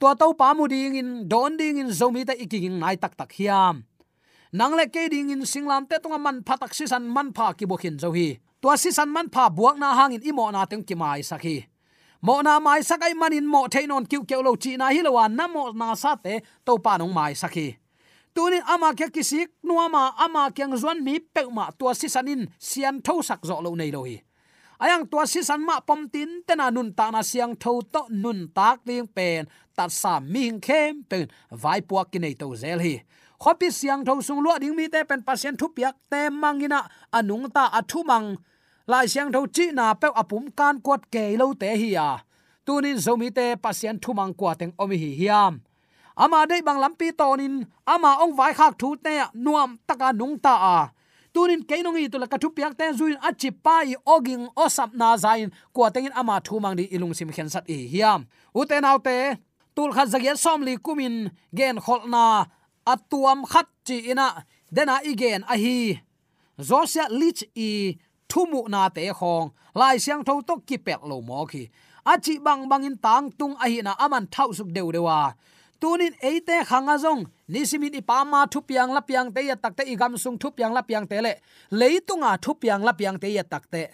to 0.00 0.14
to 0.14 0.34
pa 0.34 0.54
mu 0.54 0.66
ding 0.68 0.96
in 0.96 1.28
don 1.28 1.56
ding 1.56 1.78
in, 1.78 1.90
zomi 1.90 2.26
ta 2.26 2.32
iking 2.32 2.78
nai 2.78 2.96
tak 2.96 3.14
tak 3.16 3.30
hiam. 3.34 3.84
Nang 4.52 4.72
le 4.78 4.86
ke 4.86 5.10
ding 5.10 5.30
in 5.30 5.42
singlam 5.42 5.88
te 5.88 5.98
tonga 6.02 6.18
man 6.18 6.42
phatak 6.42 6.74
si 6.74 6.86
san 6.86 7.04
man 7.06 7.32
pha 7.32 7.52
ki 7.52 7.66
bokhin 7.66 7.98
zo 7.98 8.10
hi. 8.12 8.38
Tua 8.62 8.76
si 8.76 8.90
san 8.90 9.10
man 9.10 9.28
pha 9.28 9.50
buak 9.50 9.76
na 9.78 9.94
hangin 9.94 10.22
imo 10.22 10.50
na 10.50 10.64
teng 10.64 10.82
ki 10.86 10.94
mai 10.94 11.20
sakhi 11.20 11.66
mo 12.22 12.42
na 12.42 12.58
mai 12.58 12.82
sakai 12.82 13.14
manin 13.14 13.46
mo 13.46 13.70
theinon 13.70 14.02
kiu 14.02 14.26
keu 14.26 14.42
lo 14.42 14.56
chi 14.58 14.74
na 14.76 14.90
hi 14.90 15.02
lo 15.06 15.14
na 15.28 15.46
mo 15.46 15.70
na 15.70 15.94
sa 15.94 16.18
te 16.18 16.42
to 16.66 16.78
pa 16.78 16.98
nong 16.98 17.14
mai 17.14 17.34
sakhi 17.34 17.78
tunin 18.34 18.62
ama 18.66 18.94
kya 18.94 19.10
kisik, 19.10 19.50
nuama 19.62 20.14
ama 20.18 20.50
kyang 20.54 20.74
zuan 20.78 21.02
mi 21.02 21.18
peuma 21.18 21.70
tua 21.78 21.94
si 21.94 22.06
sanin 22.06 22.46
sian 22.58 23.02
tho 23.02 23.22
sak 23.22 23.42
zo 23.42 23.58
lo 23.58 23.74
nei 23.74 23.90
lo 23.90 24.02
hi 24.06 24.22
ayang 24.78 25.04
tua 25.10 25.26
si 25.26 25.42
san 25.42 25.60
ma 25.66 25.82
pom 25.82 26.06
tin 26.06 26.30
tena 26.46 26.70
nun 26.70 26.94
ta 26.94 27.10
na 27.10 27.22
siang 27.22 27.54
tho 27.62 27.82
to 27.82 28.02
nun 28.10 28.46
tak 28.54 28.86
ding 28.86 29.10
pen 29.16 29.50
ta 29.76 29.90
sa 29.90 30.22
ming 30.22 30.58
khem 30.62 31.02
pen 31.10 31.26
vai 31.50 31.80
puak 31.82 32.06
ki 32.12 32.18
nei 32.22 32.34
to 32.38 32.46
zel 32.54 32.78
hi 32.78 32.94
khopi 33.42 33.68
siang 33.74 34.06
tho 34.06 34.22
sung 34.22 34.40
lo 34.46 34.54
ding 34.62 34.74
mi 34.78 34.86
te 34.94 35.02
pen 35.08 35.20
pasien 35.26 35.54
thu 35.58 35.66
piak 35.76 35.94
te 36.10 36.20
mangina 36.30 36.80
anung 37.18 37.46
ta 37.50 37.64
athu 37.78 38.00
mang 38.10 38.38
lai 38.86 39.06
siang 39.12 39.30
tho 39.34 39.40
chi 39.54 39.66
na 39.78 39.86
pe 40.00 40.08
apum 40.22 40.44
kan 40.58 40.78
kwat 40.84 41.02
ke 41.12 41.24
lo 41.40 41.46
te 41.60 41.70
hi 41.80 41.88
ya 41.98 42.08
tunin 42.66 42.98
zomi 43.04 43.28
te 43.38 43.46
pasien 43.64 43.96
thu 44.02 44.10
mang 44.18 44.32
kwa 44.38 44.52
teng 44.60 44.72
omi 44.82 44.96
hi 45.02 45.10
hiam 45.20 45.52
ama 46.22 46.46
dei 46.50 46.62
bang 46.66 46.78
lampi 46.82 47.08
tonin 47.20 47.54
ama 47.86 48.10
ong 48.22 48.34
vai 48.38 48.52
khak 48.58 48.74
thu 48.80 48.88
te 49.04 49.14
nuam 49.44 49.70
taka 49.88 50.08
nung 50.12 50.38
ta 50.44 50.54
a 50.76 50.78
tunin 51.34 51.62
keinongi 51.68 52.10
to 52.12 52.18
la 52.18 52.26
kathu 52.26 52.48
piak 52.56 52.72
te, 52.78 52.86
zuin 52.98 53.18
achi 53.28 53.50
pai 53.50 53.94
oging 54.14 54.44
osap 54.56 54.90
na 54.94 55.16
zain. 55.16 55.50
Ko 55.74 55.90
tengin 55.94 56.14
ama 56.20 56.40
thu 56.46 56.60
mang 56.60 56.76
di 56.76 56.84
ilung 56.94 57.14
sim 57.18 57.30
khen 57.36 57.48
sat 57.48 57.64
e 57.74 57.76
hiam. 57.92 58.20
Uten 58.54 58.84
autte 58.90 59.16
tul 59.74 59.90
khat 59.96 60.08
zagya 60.12 60.36
som 60.36 60.62
li 60.66 60.74
kumin 60.76 61.30
gen 61.58 61.76
kholna 61.84 62.24
atuam 62.92 63.38
khat 63.52 63.68
chi 63.86 63.96
ina. 64.10 64.28
Dena 64.74 64.96
igen 65.10 65.44
a 65.52 65.54
hi. 65.56 66.00
Zosia 66.68 67.04
lich 67.20 67.42
i 67.56 67.70
thumu 68.30 68.60
na 68.68 68.88
te 68.88 69.02
khong. 69.18 69.46
Lai 69.74 69.96
siang 70.04 70.22
tho 70.26 70.34
to 70.48 70.54
ki 70.68 70.76
pek 70.86 71.00
lo 71.10 71.20
mo 71.28 71.46
khi. 71.50 71.62
Achi 72.12 72.34
bang 72.46 72.62
bangin 72.70 72.96
tang 73.04 73.30
tung 73.38 73.54
a 73.64 73.66
hi 73.72 73.80
na 73.86 73.92
aman 74.04 74.24
thau 74.34 74.48
suk 74.58 74.68
deu 74.76 74.88
dewa 74.92 75.34
tunin 75.80 76.14
eite 76.22 76.64
khanga 76.68 76.96
zong 76.98 77.22
nisimin 77.48 77.94
ipama 78.00 78.46
thu 78.52 78.60
piang 78.60 78.90
la 78.96 79.00
piang 79.00 79.28
te 79.34 79.40
ya 79.46 79.56
takte 79.56 79.82
igam 79.92 80.16
sung 80.18 80.38
thu 80.38 80.50
piang 80.50 80.72
la 80.72 80.82
piang 80.82 81.06
te 81.10 81.20
le, 81.20 81.32
leitunga 81.70 82.38
thu 82.42 82.54
piang 82.54 82.82
la 82.84 82.92
piang 82.92 83.18
te 83.22 83.28
ya 83.36 83.42
takte 83.42 83.84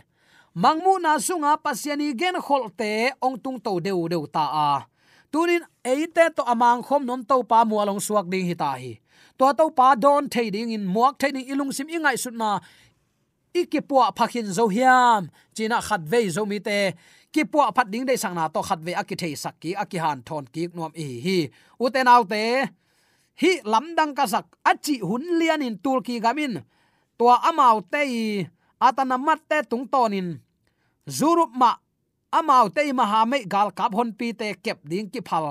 mangmu 0.54 1.02
na 1.02 1.18
sunga 1.18 1.58
pasiani 1.58 2.14
gen 2.14 2.38
kholte 2.38 3.10
ong 3.20 3.36
tung 3.42 3.58
to 3.58 3.80
deu 3.80 4.08
deu 4.08 4.26
ta 4.26 4.44
a. 4.46 4.86
Tunin 5.32 5.66
eite 5.82 6.30
to 6.36 6.42
amang 6.46 6.82
khom 6.86 7.02
non 7.04 7.24
to 7.26 7.42
pa 7.42 7.64
mu 7.64 7.82
along 7.82 7.98
suak 7.98 8.30
ding 8.30 8.46
hi 8.46 8.54
ta 8.54 8.78
hi. 8.78 9.02
To 9.38 9.50
to 9.58 9.70
pa 9.74 9.94
don 9.98 10.30
thei 10.30 10.50
ding 10.54 10.70
in 10.70 10.86
muak 10.86 11.18
thei 11.18 11.34
ding 11.34 11.46
ilung 11.50 11.72
sim 11.74 11.90
ingai 11.90 12.14
sutna 12.14 12.62
ikipua 13.54 14.14
phakhin 14.14 14.46
zo 14.46 14.70
hiam, 14.70 15.26
china 15.54 15.82
khat 15.82 16.02
ve 16.06 16.30
zo 16.30 16.46
mi 16.46 16.58
te 16.60 16.94
ki 17.34 17.42
po 17.52 17.58
phat 17.76 17.90
ding 17.92 18.06
dei 18.08 18.18
sang 18.22 18.34
na 18.38 18.46
to 18.54 18.60
khat 18.68 18.80
ve 18.86 18.92
aki 19.02 19.14
thei 19.22 19.34
sak 19.42 19.54
ki 19.62 19.70
aki 19.82 19.98
han 20.04 20.18
thon 20.28 20.44
ki 20.54 20.62
nuam 20.76 20.92
e 21.04 21.06
hi 21.24 21.38
uten 21.84 22.06
autte 22.14 22.42
hi 23.42 23.50
lamdang 23.72 24.12
ka 24.18 24.24
sak 24.34 24.46
achi 24.70 24.94
hun 25.08 25.24
lian 25.38 25.66
in 25.66 25.76
tul 25.84 25.98
ki 26.06 26.14
gamin. 26.24 26.54
To 27.18 27.24
amau 27.30 27.78
te 27.92 28.02
atana 28.86 29.16
mat 29.26 29.40
te 29.50 29.58
tung 29.70 29.86
tonin 29.92 30.28
zurup 31.06 31.50
ma 31.60 31.70
amau 32.38 32.66
te 32.74 32.92
ma 32.92 33.04
ha 33.12 33.20
me 33.30 33.38
gal 33.52 33.70
kap 33.78 33.92
hon 33.94 34.10
pi 34.18 34.32
te 34.40 34.54
kep 34.64 34.78
ding 34.90 35.08
ki 35.12 35.20
phal 35.28 35.46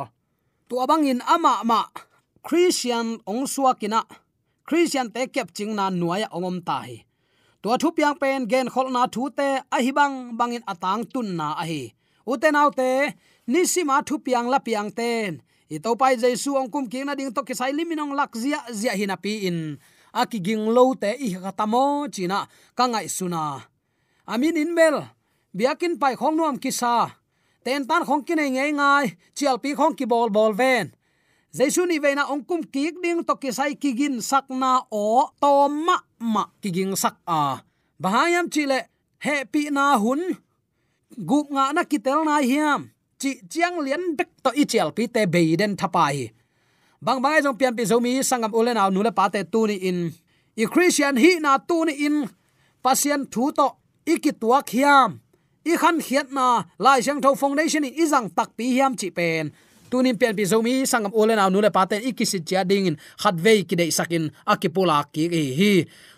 to 0.68 0.76
in 1.12 1.22
ama 1.22 1.64
ma, 1.64 1.80
christian 2.44 3.20
ong 3.28 3.46
suakina 3.46 4.04
christian 4.68 5.08
te 5.12 5.28
kep 5.28 5.54
ching 5.54 5.76
na 5.76 5.90
nuaya 5.90 6.28
ongom 6.32 6.58
ta 6.68 6.78
hi 6.88 7.06
to 7.64 7.70
thu 7.82 7.90
piang 7.98 8.20
pen 8.22 8.40
gen 8.52 8.68
khol 8.74 8.88
na 8.96 9.08
thu 9.14 9.24
te, 9.38 9.50
a 9.76 9.78
hi 9.86 9.92
bang 9.98 10.16
bangin 10.40 10.64
atang 10.72 11.04
tun 11.14 11.28
na 11.40 11.48
a 11.62 11.64
hi. 11.70 11.82
Uten 12.32 12.60
autte 12.62 12.92
nisima 13.52 13.96
thu 14.08 14.16
piang 14.26 14.48
la 14.54 14.60
piang 14.68 14.92
ten. 15.00 15.42
I 15.74 15.78
to 15.84 15.96
pai 15.96 16.14
jesu 16.22 16.52
ong 16.60 16.70
kum 16.74 16.86
king 16.92 17.06
na 17.08 17.16
ding 17.16 17.32
to 17.36 17.42
ki 17.48 17.54
sai 17.60 17.72
liminong 17.72 18.14
lak 18.20 18.32
zia 18.42 18.60
zia 18.80 18.94
hina 19.00 19.16
pi 19.24 19.48
in 19.48 19.80
aki 20.22 20.40
ging 20.46 20.66
lo 20.76 20.94
te 20.94 21.12
i 21.26 21.28
khatamo 21.44 22.12
china, 22.14 22.40
ka 22.78 22.86
ngai 22.92 23.08
suna 23.18 23.44
amin 24.28 24.58
in 24.58 24.76
bel 24.76 24.98
biakin 25.58 25.94
pai 26.02 26.14
khong 26.20 26.36
nuam 26.38 26.58
ki 26.64 26.72
sa 26.72 26.96
ten 27.64 27.88
tan 27.88 28.04
khong 28.08 28.24
ki 28.28 28.36
nei 28.36 28.50
ngai 28.56 28.70
e 28.70 28.78
ngai, 28.80 29.06
chial 29.38 29.58
pi 29.64 29.70
khong 29.80 29.96
ki 29.98 30.06
bol 30.06 30.30
bol 30.30 30.54
ven 30.54 30.92
jesu 31.54 31.86
ni 31.86 32.02
veina 32.02 32.26
ongkum 32.34 32.66
kik 32.66 32.98
ding 32.98 33.22
to 33.22 33.38
ki 33.38 33.54
sai 33.54 33.78
sắc 33.78 34.10
sakna 34.22 34.72
o 34.90 35.30
to 35.38 35.70
ma 35.70 35.98
ma 36.18 36.44
kiging 36.62 36.98
sak 36.98 37.16
à. 37.28 37.62
a 37.62 37.62
bahayam 38.02 38.50
chile 38.50 38.90
he 39.22 39.46
pi 39.46 39.70
na 39.70 39.94
hun 40.02 40.22
gup 41.30 41.48
nga 41.54 41.70
na 41.74 41.84
kitel 41.86 42.26
na 42.26 42.42
hiam 42.42 42.90
chi 43.22 43.38
chiang 43.52 43.78
lian 43.86 44.18
bek 44.18 44.30
to 44.44 44.50
ít 44.62 44.66
chel 44.66 44.90
pi 44.98 45.06
te 45.06 45.22
beiden 45.30 45.78
thapai 45.78 46.34
bang 47.06 47.22
bang 47.22 47.38
jong 47.46 47.58
pian 47.60 47.78
pi 47.78 47.86
zomi 47.86 48.26
sangam 48.26 48.54
ulen 48.60 48.82
aw 48.82 48.90
nule 48.90 49.12
pa 49.14 49.30
te 49.30 49.46
tu 49.46 49.62
ni 49.70 49.78
in. 49.90 50.00
I 50.58 50.66
christian 50.74 51.18
hi 51.18 51.38
na 51.38 51.62
tu 51.70 51.86
ni 51.86 51.94
in 52.06 52.18
pasien 52.84 53.30
thu 53.34 53.54
to 53.58 53.68
ikituak 54.10 54.74
hiam 54.74 55.22
i 55.72 55.74
khan 55.82 55.98
khiat 56.06 56.28
na, 56.34 56.66
lai 56.82 57.00
sang 57.06 57.22
tho 57.22 57.30
foundation 57.42 57.86
i 57.86 58.06
zang 58.10 58.28
tak 58.38 58.50
pi 58.58 58.66
hiam 58.74 58.98
chi 58.98 59.10
pen 59.18 59.54
tunin 59.94 60.18
pian 60.18 60.34
pi 60.34 60.50
zomi, 60.50 60.90
sangam 60.90 61.14
olen 61.14 61.38
aw 61.38 61.50
nule 61.54 61.70
paten 61.70 62.02
ikisi 62.02 62.42
chia 62.42 62.66
ding 62.66 62.90
in 62.90 62.98
khat 63.22 63.38
vei 63.38 63.62
ki 63.62 63.76
dei 63.78 63.92
sakin, 63.94 64.26
akipula 64.50 65.06
ki 65.14 65.30
hi. 65.30 65.74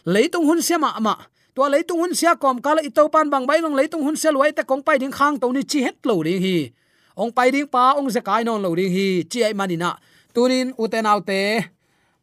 Leitung 0.08 0.48
hun 0.48 0.64
sema 0.64 0.96
ama 0.96 1.20
to 1.56 1.68
leitung 1.68 2.00
hun 2.00 2.16
sia 2.16 2.40
kom 2.40 2.64
kala 2.64 2.80
ito 2.80 3.04
pan 3.12 3.28
bang 3.28 3.44
bai 3.50 3.60
long 3.60 3.76
leitung 3.76 4.04
hun 4.08 4.16
sel 4.16 4.40
wai 4.40 4.52
ta 4.56 4.64
kong 4.64 4.84
pai 4.88 4.96
ding 5.02 5.12
khang 5.12 5.36
to 5.42 5.52
ni 5.52 5.68
chi 5.72 5.84
het 5.84 6.00
lo 6.08 6.24
ding 6.24 6.40
hi. 6.40 6.72
Ong 7.20 7.32
pai 7.36 7.52
ding 7.52 7.68
pa, 7.68 8.00
ong 8.00 8.08
se 8.16 8.22
kai 8.24 8.44
non 8.48 8.64
lo 8.64 8.72
ding 8.80 8.92
hi, 8.96 9.08
chi 9.32 9.44
ai 9.44 9.54
manina 9.60 10.00
tunin 10.36 10.72
uten 10.84 11.06
autte 11.12 11.42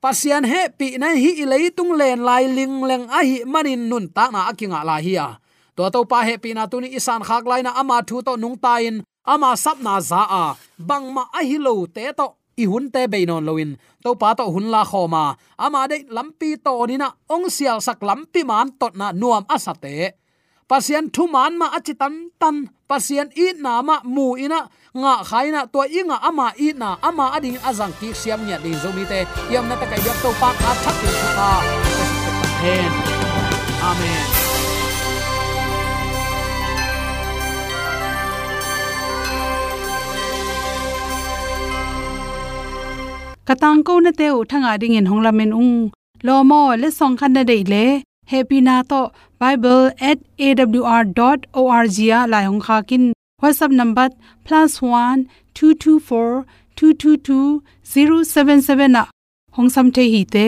pasian 0.02 0.44
he 0.44 0.62
pi 0.78 0.96
na 1.00 1.12
hi 1.22 1.44
leitung 1.52 1.92
len 2.00 2.24
lai 2.28 2.44
ling 2.56 2.80
leng 2.88 3.04
a 3.18 3.20
hi 3.28 3.44
manin 3.44 3.88
nun 3.90 4.04
ta 4.16 4.24
na 4.32 4.40
akinga 4.50 4.80
la 4.88 4.96
hi 5.04 5.14
a. 5.26 5.28
To 5.76 5.88
to 5.88 6.00
pa 6.04 6.20
he 6.28 6.34
pi 6.42 6.52
na 6.56 6.64
tuni 6.68 6.88
isan 6.98 7.20
khak 7.28 7.44
lai 7.50 7.60
na 7.64 7.72
ama 7.80 7.96
thu 8.08 8.16
to 8.26 8.32
nung 8.36 8.56
ta 8.64 8.76
in 8.88 8.96
ama 9.24 9.56
sap 9.56 9.78
na 9.80 10.00
za 10.00 10.22
a. 10.26 10.44
Bang 10.78 11.12
ma 11.14 11.24
a 11.32 11.40
hi 11.42 11.56
lo 11.58 11.86
te 11.86 12.12
to, 12.18 12.26
i 12.62 12.64
hun 12.64 12.90
te 12.90 13.06
be 13.06 13.24
non 13.26 13.44
loin 13.44 13.78
to 14.02 14.14
pa 14.20 14.34
to 14.34 14.44
hun 14.54 14.68
la 14.74 14.82
khoma 14.84 15.36
ama 15.58 15.88
de 15.90 16.04
lampi 16.10 16.50
to 16.64 16.72
ni 16.86 16.96
na, 17.00 17.08
ong 17.30 17.46
sial 17.48 17.78
sak 17.80 17.98
lampi 18.02 18.44
man 18.44 18.68
tot 18.80 18.92
na 19.00 19.12
nuam 19.12 19.44
asate 19.48 20.18
pasien 20.68 21.04
thu 21.14 21.28
man 21.28 21.52
ma 21.60 21.66
achi 21.76 21.94
tan 22.00 22.14
tan. 22.40 22.56
Pasien 22.92 23.28
i 23.44 23.46
na 23.64 23.80
ma 23.80 23.96
mu 24.04 24.36
ina 24.36 24.60
nga 25.00 25.12
khaina 25.28 25.60
to 25.72 25.80
inga 25.98 26.16
ama 26.28 26.52
i 26.66 26.68
na 26.80 26.88
ama 27.08 27.32
ading 27.36 27.56
azang 27.68 27.94
ki 27.98 28.08
siam 28.20 28.40
nya 28.46 28.56
ding 28.64 28.76
zomi 28.82 29.04
te. 29.10 29.20
Yam 29.52 29.64
na 29.68 29.74
ta 29.80 29.86
kai 29.90 30.00
yak 30.06 30.18
to 30.22 30.30
pa 30.40 30.50
ka 30.60 30.70
thak 30.84 30.96
ki 31.00 31.12
ka 31.36 31.50
amen. 33.90 34.41
Katang 43.52 43.80
ko 43.86 43.92
na 44.04 44.10
te 44.18 44.26
u 44.38 44.40
thanga 44.50 44.72
ding 44.82 44.96
in 44.98 45.06
honglamen 45.10 45.50
ung 45.62 45.74
lo 46.26 46.36
mo 46.50 46.60
le 46.82 46.88
song 46.98 47.14
khan 47.20 47.32
na 47.36 47.42
dei 47.50 47.62
le 47.72 47.84
happy 48.32 48.58
na 48.68 48.76
to 48.90 49.00
bible@awr.org 49.40 51.96
ya 52.10 52.18
la 52.32 52.38
hong 52.48 52.62
kha 52.66 52.76
kin 52.88 53.04
whatsapp 53.42 53.72
number 53.80 54.06
+1 54.48 55.18
224 55.54 56.44
222 56.76 57.62
077 57.92 58.88
na 58.96 59.02
hong 59.56 59.70
sam 59.74 59.86
the 59.96 60.04
hi 60.12 60.22
te 60.34 60.46